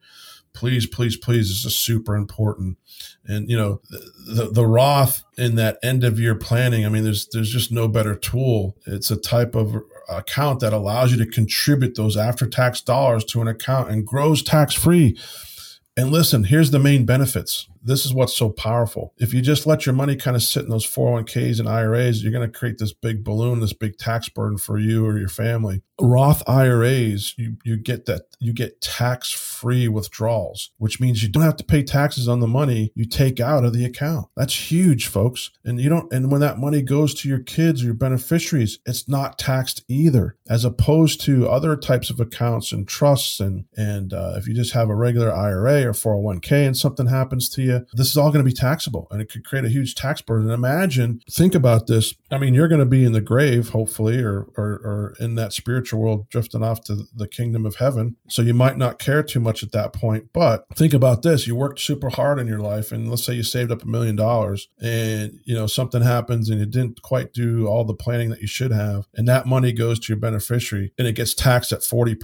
[0.55, 2.78] please, please, please, this is super important.
[3.26, 6.86] And you know, the, the Roth in that end of year planning.
[6.86, 8.76] I mean, there's there's just no better tool.
[8.86, 9.76] It's a type of
[10.09, 14.42] account that allows you to contribute those after tax dollars to an account and grows
[14.42, 15.18] tax free.
[15.96, 19.12] And listen, here's the main benefits this is what's so powerful.
[19.18, 22.32] If you just let your money kind of sit in those 401ks and IRAs, you're
[22.32, 25.82] going to create this big balloon, this big tax burden for you or your family.
[26.01, 31.43] Roth IRAs, you, you get that, you get tax free withdrawals, which means you don't
[31.43, 34.26] have to pay taxes on the money you take out of the account.
[34.37, 35.51] That's huge, folks.
[35.64, 39.09] And you don't, and when that money goes to your kids or your beneficiaries, it's
[39.09, 43.39] not taxed either, as opposed to other types of accounts and trusts.
[43.39, 47.49] And, and uh, if you just have a regular IRA or 401k and something happens
[47.51, 49.95] to you, this is all going to be taxable and it could create a huge
[49.95, 50.51] tax burden.
[50.51, 52.14] Imagine, think about this.
[52.31, 55.53] I mean, you're going to be in the grave, hopefully, or, or, or in that
[55.53, 58.16] spiritual world, drifting off to the kingdom of heaven.
[58.29, 60.31] So you might not care too much at that point.
[60.33, 63.43] But think about this you worked super hard in your life, and let's say you
[63.43, 67.66] saved up a million dollars and, you know, something happens and you didn't quite do
[67.66, 69.07] all the planning that you should have.
[69.14, 72.16] And that money goes to your beneficiary and it gets taxed at 40%,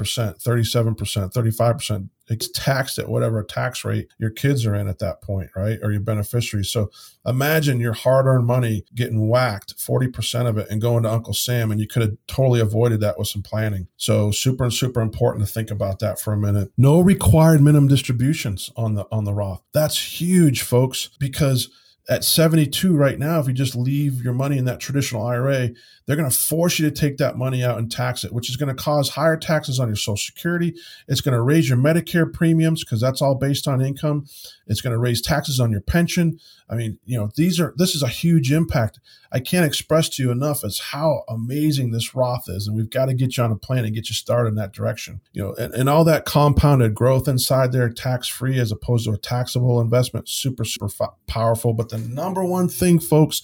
[0.43, 5.51] 37%, 35% it's taxed at whatever tax rate your kids are in at that point,
[5.57, 5.79] right?
[5.83, 6.71] Or your beneficiaries.
[6.71, 6.91] So
[7.27, 11.73] imagine your hard earned money getting whacked, 40% of it, and going to Uncle Sam.
[11.73, 13.89] And you could have totally avoided that with some planning.
[13.97, 16.71] So super and super important to think about that for a minute.
[16.79, 19.63] No required minimum distributions on the on the Roth.
[19.73, 21.69] That's huge, folks, because
[22.09, 25.71] at 72 right now, if you just leave your money in that traditional IRA,
[26.07, 28.57] they're going to force you to take that money out and tax it, which is
[28.57, 30.75] going to cause higher taxes on your Social Security.
[31.07, 34.27] It's going to raise your Medicare premiums because that's all based on income.
[34.67, 36.41] It's going to raise taxes on your pension.
[36.69, 38.99] I mean, you know, these are this is a huge impact.
[39.33, 43.07] I can't express to you enough as how amazing this Roth is, and we've got
[43.07, 45.21] to get you on a plan and get you started in that direction.
[45.33, 49.13] You know, and, and all that compounded growth inside there, tax free as opposed to
[49.13, 50.89] a taxable investment, super super
[51.27, 51.73] powerful.
[51.73, 53.43] But the number one thing, folks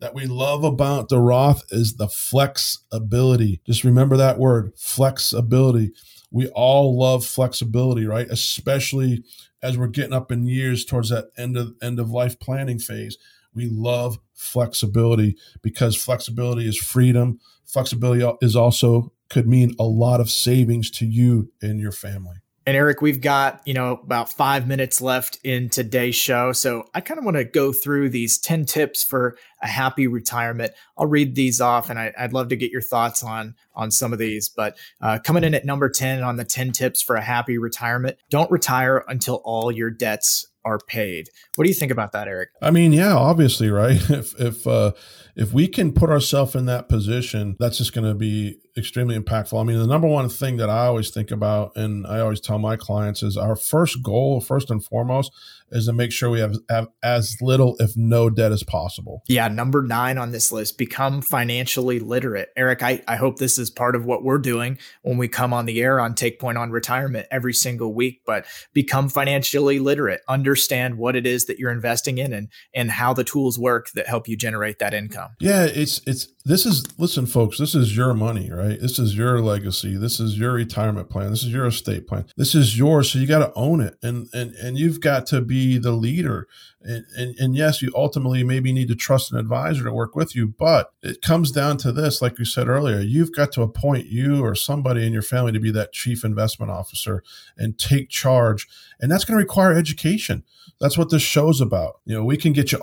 [0.00, 3.60] that we love about the Roth is the flexibility.
[3.64, 5.92] Just remember that word, flexibility.
[6.30, 8.26] We all love flexibility, right?
[8.28, 9.22] Especially
[9.62, 13.16] as we're getting up in years towards that end of end of life planning phase.
[13.54, 17.38] We love flexibility because flexibility is freedom.
[17.64, 22.36] Flexibility is also could mean a lot of savings to you and your family.
[22.66, 26.52] And Eric, we've got, you know, about five minutes left in today's show.
[26.52, 30.72] So I kind of want to go through these 10 tips for a happy retirement.
[30.96, 34.14] I'll read these off and I, would love to get your thoughts on, on some
[34.14, 34.48] of these.
[34.48, 38.16] But uh, coming in at number 10 on the 10 tips for a happy retirement,
[38.30, 41.28] don't retire until all your debts are paid.
[41.56, 42.50] What do you think about that, Eric?
[42.62, 44.00] I mean, yeah, obviously, right?
[44.14, 44.92] If if uh,
[45.36, 49.60] if we can put ourselves in that position, that's just going to be extremely impactful.
[49.60, 52.58] I mean, the number one thing that I always think about, and I always tell
[52.58, 55.32] my clients, is our first goal, first and foremost,
[55.74, 59.22] is to make sure we have, have as little, if no debt as possible.
[59.28, 62.48] Yeah, number nine on this list, become financially literate.
[62.56, 65.66] Eric, I, I hope this is part of what we're doing when we come on
[65.66, 70.20] the air on Take Point on Retirement every single week, but become financially literate.
[70.28, 74.08] Understand what it is that you're investing in and and how the tools work that
[74.08, 75.30] help you generate that income.
[75.40, 78.64] Yeah, it's it's this is listen, folks, this is your money, right?
[78.64, 78.80] right?
[78.80, 79.96] This is your legacy.
[79.96, 81.30] This is your retirement plan.
[81.30, 82.26] This is your estate plan.
[82.36, 83.10] This is yours.
[83.10, 83.96] So you got to own it.
[84.02, 86.46] And, and, and you've got to be the leader.
[86.82, 90.36] And, and, and yes, you ultimately maybe need to trust an advisor to work with
[90.36, 94.06] you, but it comes down to this, like we said earlier, you've got to appoint
[94.06, 97.22] you or somebody in your family to be that chief investment officer
[97.56, 98.68] and take charge.
[99.00, 100.44] And that's going to require education.
[100.80, 102.00] That's what this show's about.
[102.04, 102.80] You know, we can get you.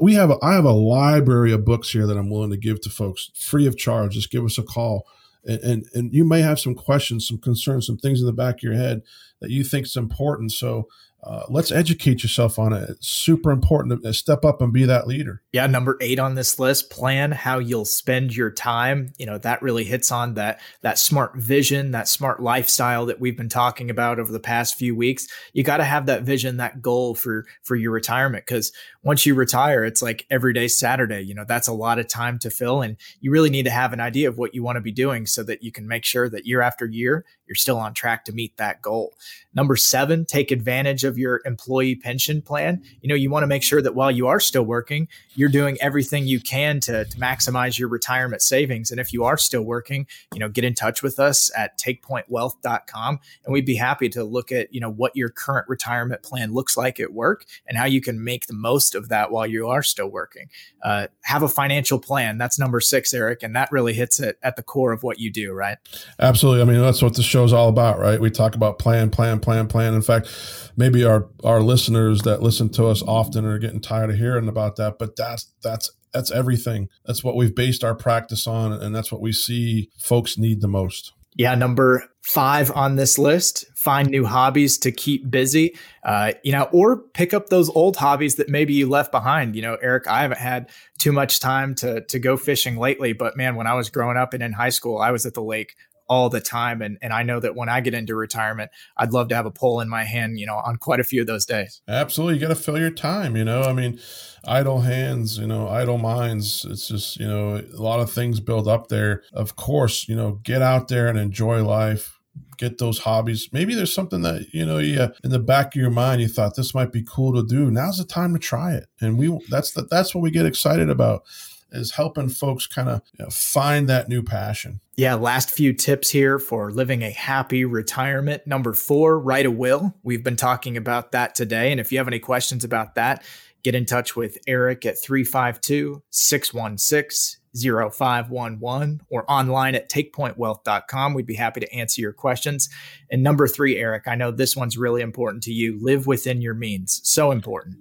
[0.00, 0.32] We have.
[0.42, 3.66] I have a library of books here that I'm willing to give to folks free
[3.66, 4.14] of charge.
[4.14, 5.06] Just give us a call,
[5.44, 8.56] and and, and you may have some questions, some concerns, some things in the back
[8.56, 9.02] of your head
[9.40, 10.52] that you think is important.
[10.52, 10.88] So
[11.20, 12.88] uh, let's educate yourself on it.
[12.90, 15.42] It's super important to step up and be that leader.
[15.52, 19.12] Yeah, number eight on this list: plan how you'll spend your time.
[19.18, 23.36] You know that really hits on that that smart vision, that smart lifestyle that we've
[23.36, 25.26] been talking about over the past few weeks.
[25.52, 29.34] You got to have that vision, that goal for for your retirement, because once you
[29.34, 31.22] retire, it's like every day Saturday.
[31.22, 33.92] You know that's a lot of time to fill, and you really need to have
[33.92, 36.28] an idea of what you want to be doing so that you can make sure
[36.28, 39.14] that year after year you're still on track to meet that goal.
[39.58, 42.80] Number seven, take advantage of your employee pension plan.
[43.00, 45.76] You know, you want to make sure that while you are still working, you're doing
[45.80, 48.92] everything you can to, to maximize your retirement savings.
[48.92, 53.18] And if you are still working, you know, get in touch with us at takepointwealth.com
[53.44, 56.76] and we'd be happy to look at, you know, what your current retirement plan looks
[56.76, 59.82] like at work and how you can make the most of that while you are
[59.82, 60.48] still working.
[60.84, 62.38] Uh, have a financial plan.
[62.38, 63.42] That's number six, Eric.
[63.42, 65.78] And that really hits it at the core of what you do, right?
[66.20, 66.62] Absolutely.
[66.62, 68.20] I mean, that's what the show's all about, right?
[68.20, 69.66] We talk about plan, plan, plan, plan.
[69.66, 69.94] Plan.
[69.94, 70.28] In fact,
[70.76, 74.76] maybe our our listeners that listen to us often are getting tired of hearing about
[74.76, 76.88] that, but that's that's that's everything.
[77.06, 80.68] That's what we've based our practice on, and that's what we see folks need the
[80.68, 81.12] most.
[81.34, 86.68] Yeah, number five on this list find new hobbies to keep busy uh, you know
[86.72, 90.20] or pick up those old hobbies that maybe you left behind you know eric i
[90.20, 90.68] haven't had
[90.98, 94.34] too much time to to go fishing lately but man when i was growing up
[94.34, 95.74] and in high school i was at the lake
[96.08, 96.82] all the time.
[96.82, 99.50] And and I know that when I get into retirement, I'd love to have a
[99.50, 101.80] pole in my hand, you know, on quite a few of those days.
[101.88, 102.34] Absolutely.
[102.34, 103.62] You got to fill your time, you know.
[103.62, 103.98] I mean,
[104.44, 106.66] idle hands, you know, idle minds.
[106.68, 109.22] It's just, you know, a lot of things build up there.
[109.32, 112.18] Of course, you know, get out there and enjoy life
[112.56, 113.48] get those hobbies.
[113.52, 116.56] Maybe there's something that you know, you in the back of your mind, you thought
[116.56, 117.70] this might be cool to do.
[117.70, 121.22] Now's the time to try it, and we that's that's what we get excited about
[121.70, 124.80] is helping folks kind of you know, find that new passion.
[124.96, 128.46] Yeah, last few tips here for living a happy retirement.
[128.46, 129.94] Number four, write a will.
[130.02, 131.70] We've been talking about that today.
[131.70, 133.24] And if you have any questions about that,
[133.62, 141.14] get in touch with Eric at 352 616 0511 or online at takepointwealth.com.
[141.14, 142.68] We'd be happy to answer your questions.
[143.10, 145.78] And number three, Eric, I know this one's really important to you.
[145.80, 147.00] Live within your means.
[147.04, 147.76] So important.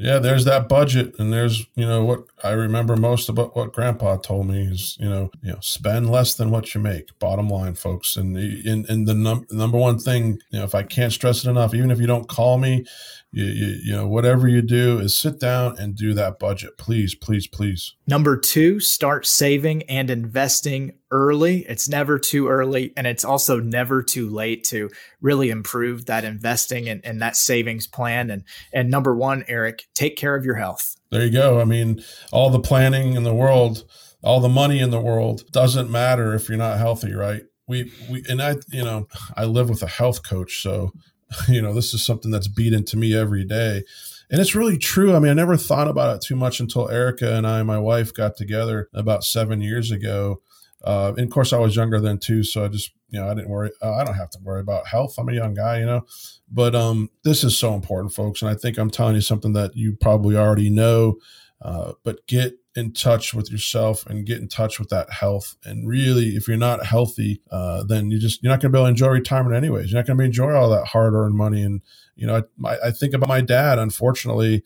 [0.00, 4.16] Yeah, there's that budget, and there's you know what I remember most about what Grandpa
[4.18, 7.18] told me is you know you know spend less than what you make.
[7.18, 10.84] Bottom line, folks, and in in the num- number one thing, you know, if I
[10.84, 12.86] can't stress it enough, even if you don't call me,
[13.30, 17.14] you, you, you know whatever you do is sit down and do that budget, please,
[17.14, 17.94] please, please.
[18.06, 21.66] Number two, start saving and investing early.
[21.68, 22.92] It's never too early.
[22.96, 27.86] And it's also never too late to really improve that investing and, and that savings
[27.86, 28.30] plan.
[28.30, 30.96] And, and number one, Eric, take care of your health.
[31.10, 31.60] There you go.
[31.60, 32.02] I mean,
[32.32, 33.84] all the planning in the world,
[34.22, 37.42] all the money in the world doesn't matter if you're not healthy, right?
[37.66, 39.06] We, we, and I, you know,
[39.36, 40.62] I live with a health coach.
[40.62, 40.92] So,
[41.48, 43.82] you know, this is something that's beat into me every day.
[44.30, 45.14] And it's really true.
[45.14, 48.12] I mean, I never thought about it too much until Erica and I, my wife,
[48.12, 50.42] got together about seven years ago
[50.84, 53.34] uh, and of course, I was younger then too, so I just you know I
[53.34, 53.70] didn't worry.
[53.82, 55.16] Uh, I don't have to worry about health.
[55.18, 56.06] I'm a young guy, you know.
[56.50, 59.74] But um, this is so important, folks, and I think I'm telling you something that
[59.74, 61.18] you probably already know.
[61.60, 65.56] Uh, but get in touch with yourself and get in touch with that health.
[65.64, 68.78] And really, if you're not healthy, uh, then you just you're not going to be
[68.78, 69.90] able to enjoy retirement anyways.
[69.90, 71.62] You're not going to be enjoy all that hard earned money.
[71.62, 71.82] And
[72.14, 73.78] you know, I, I think about my dad.
[73.78, 74.62] Unfortunately,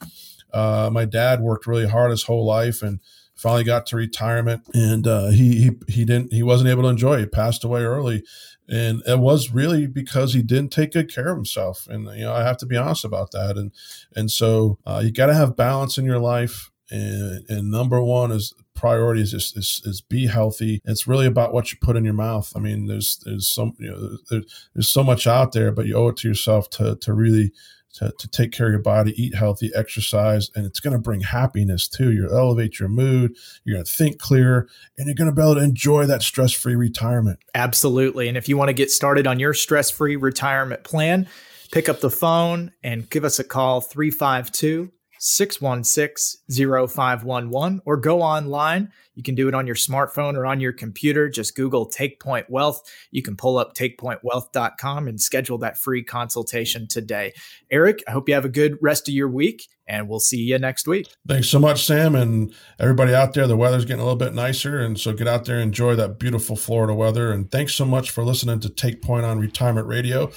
[0.52, 3.00] uh, my dad worked really hard his whole life and
[3.34, 7.14] finally got to retirement and uh, he, he he didn't he wasn't able to enjoy
[7.14, 7.20] it.
[7.20, 8.22] He passed away early
[8.68, 12.32] and it was really because he didn't take good care of himself and you know
[12.32, 13.72] i have to be honest about that and
[14.16, 18.30] and so uh, you got to have balance in your life and, and number one
[18.30, 22.04] is priority is, just, is, is be healthy it's really about what you put in
[22.04, 24.42] your mouth i mean there's there's some you know there,
[24.74, 27.52] there's so much out there but you owe it to yourself to to really
[27.94, 31.20] to, to take care of your body, eat healthy, exercise, and it's going to bring
[31.20, 32.12] happiness too.
[32.12, 35.56] You'll elevate your mood, you're going to think clearer, and you're going to be able
[35.56, 37.38] to enjoy that stress free retirement.
[37.54, 38.28] Absolutely.
[38.28, 41.28] And if you want to get started on your stress free retirement plan,
[41.70, 44.90] pick up the phone and give us a call 352
[45.24, 48.90] 616 0511 or go online.
[49.14, 51.28] You can do it on your smartphone or on your computer.
[51.28, 52.82] Just Google Take Point Wealth.
[53.12, 57.34] You can pull up takepointwealth.com and schedule that free consultation today.
[57.70, 60.58] Eric, I hope you have a good rest of your week and we'll see you
[60.58, 61.08] next week.
[61.28, 62.16] Thanks so much, Sam.
[62.16, 64.80] And everybody out there, the weather's getting a little bit nicer.
[64.80, 67.30] And so get out there, and enjoy that beautiful Florida weather.
[67.30, 70.32] And thanks so much for listening to Take Point on Retirement Radio.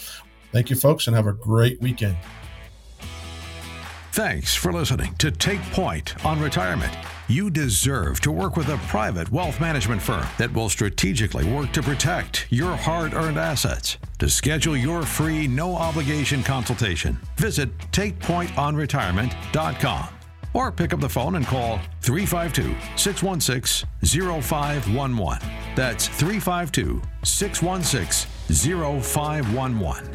[0.51, 2.17] Thank you, folks, and have a great weekend.
[4.15, 6.95] Thanks for listening to Take Point on Retirement.
[7.27, 11.83] You deserve to work with a private wealth management firm that will strategically work to
[11.83, 13.97] protect your hard earned assets.
[14.19, 20.07] To schedule your free, no obligation consultation, visit takepointonretirement.com
[20.53, 25.49] or pick up the phone and call 352 616 0511.
[25.75, 28.31] That's 352 616
[29.01, 30.14] 0511.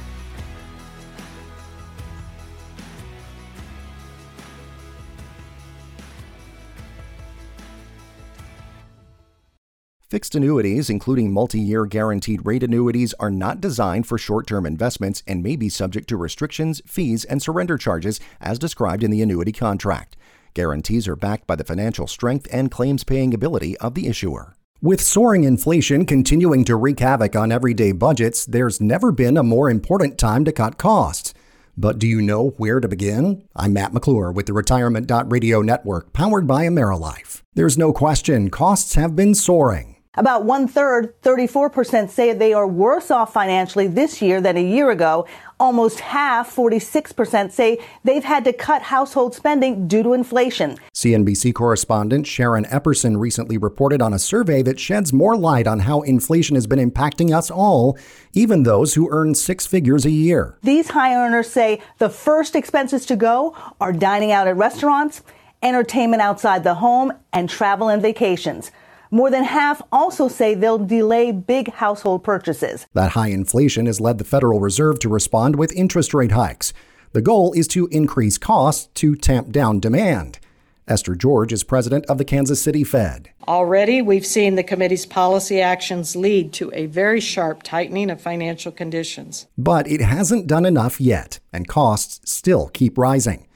[10.11, 15.23] Fixed annuities, including multi year guaranteed rate annuities, are not designed for short term investments
[15.25, 19.53] and may be subject to restrictions, fees, and surrender charges as described in the annuity
[19.53, 20.17] contract.
[20.53, 24.57] Guarantees are backed by the financial strength and claims paying ability of the issuer.
[24.81, 29.69] With soaring inflation continuing to wreak havoc on everyday budgets, there's never been a more
[29.69, 31.33] important time to cut costs.
[31.77, 33.47] But do you know where to begin?
[33.55, 37.43] I'm Matt McClure with the Retirement Radio Network, powered by AmeriLife.
[37.53, 39.90] There's no question costs have been soaring.
[40.15, 44.91] About one third, 34% say they are worse off financially this year than a year
[44.91, 45.25] ago.
[45.57, 50.77] Almost half, 46%, say they've had to cut household spending due to inflation.
[50.93, 56.01] CNBC correspondent Sharon Epperson recently reported on a survey that sheds more light on how
[56.01, 57.97] inflation has been impacting us all,
[58.33, 60.57] even those who earn six figures a year.
[60.61, 65.21] These high earners say the first expenses to go are dining out at restaurants,
[65.63, 68.71] entertainment outside the home, and travel and vacations.
[69.13, 72.87] More than half also say they'll delay big household purchases.
[72.93, 76.71] That high inflation has led the Federal Reserve to respond with interest rate hikes.
[77.11, 80.39] The goal is to increase costs to tamp down demand.
[80.87, 83.29] Esther George is president of the Kansas City Fed.
[83.49, 88.71] Already, we've seen the committee's policy actions lead to a very sharp tightening of financial
[88.71, 89.47] conditions.
[89.57, 93.47] But it hasn't done enough yet, and costs still keep rising.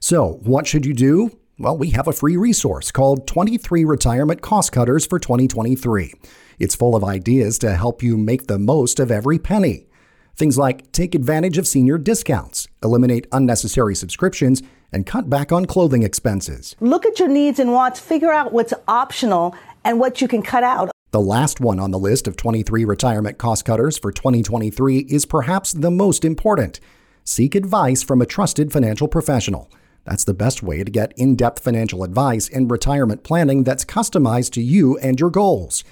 [0.00, 1.38] So, what should you do?
[1.56, 6.12] Well, we have a free resource called 23 Retirement Cost Cutters for 2023.
[6.58, 9.86] It's full of ideas to help you make the most of every penny.
[10.34, 16.02] Things like take advantage of senior discounts, eliminate unnecessary subscriptions, and cut back on clothing
[16.02, 16.74] expenses.
[16.80, 20.64] Look at your needs and wants, figure out what's optional and what you can cut
[20.64, 20.90] out.
[21.12, 25.72] The last one on the list of 23 retirement cost cutters for 2023 is perhaps
[25.72, 26.80] the most important.
[27.22, 29.70] Seek advice from a trusted financial professional.
[30.04, 34.52] That's the best way to get in depth financial advice and retirement planning that's customized
[34.52, 35.82] to you and your goals.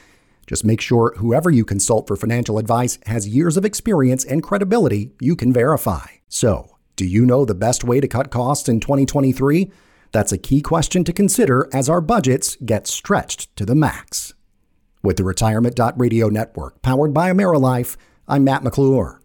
[0.47, 5.13] Just make sure whoever you consult for financial advice has years of experience and credibility
[5.21, 6.07] you can verify.
[6.29, 9.71] So, do you know the best way to cut costs in 2023?
[10.13, 14.35] That's a key question to consider as our budgets get stretched to the max.
[15.03, 17.97] With the Retirement Radio Network, powered by AmeriLife,
[18.29, 19.22] I'm Matt McClure.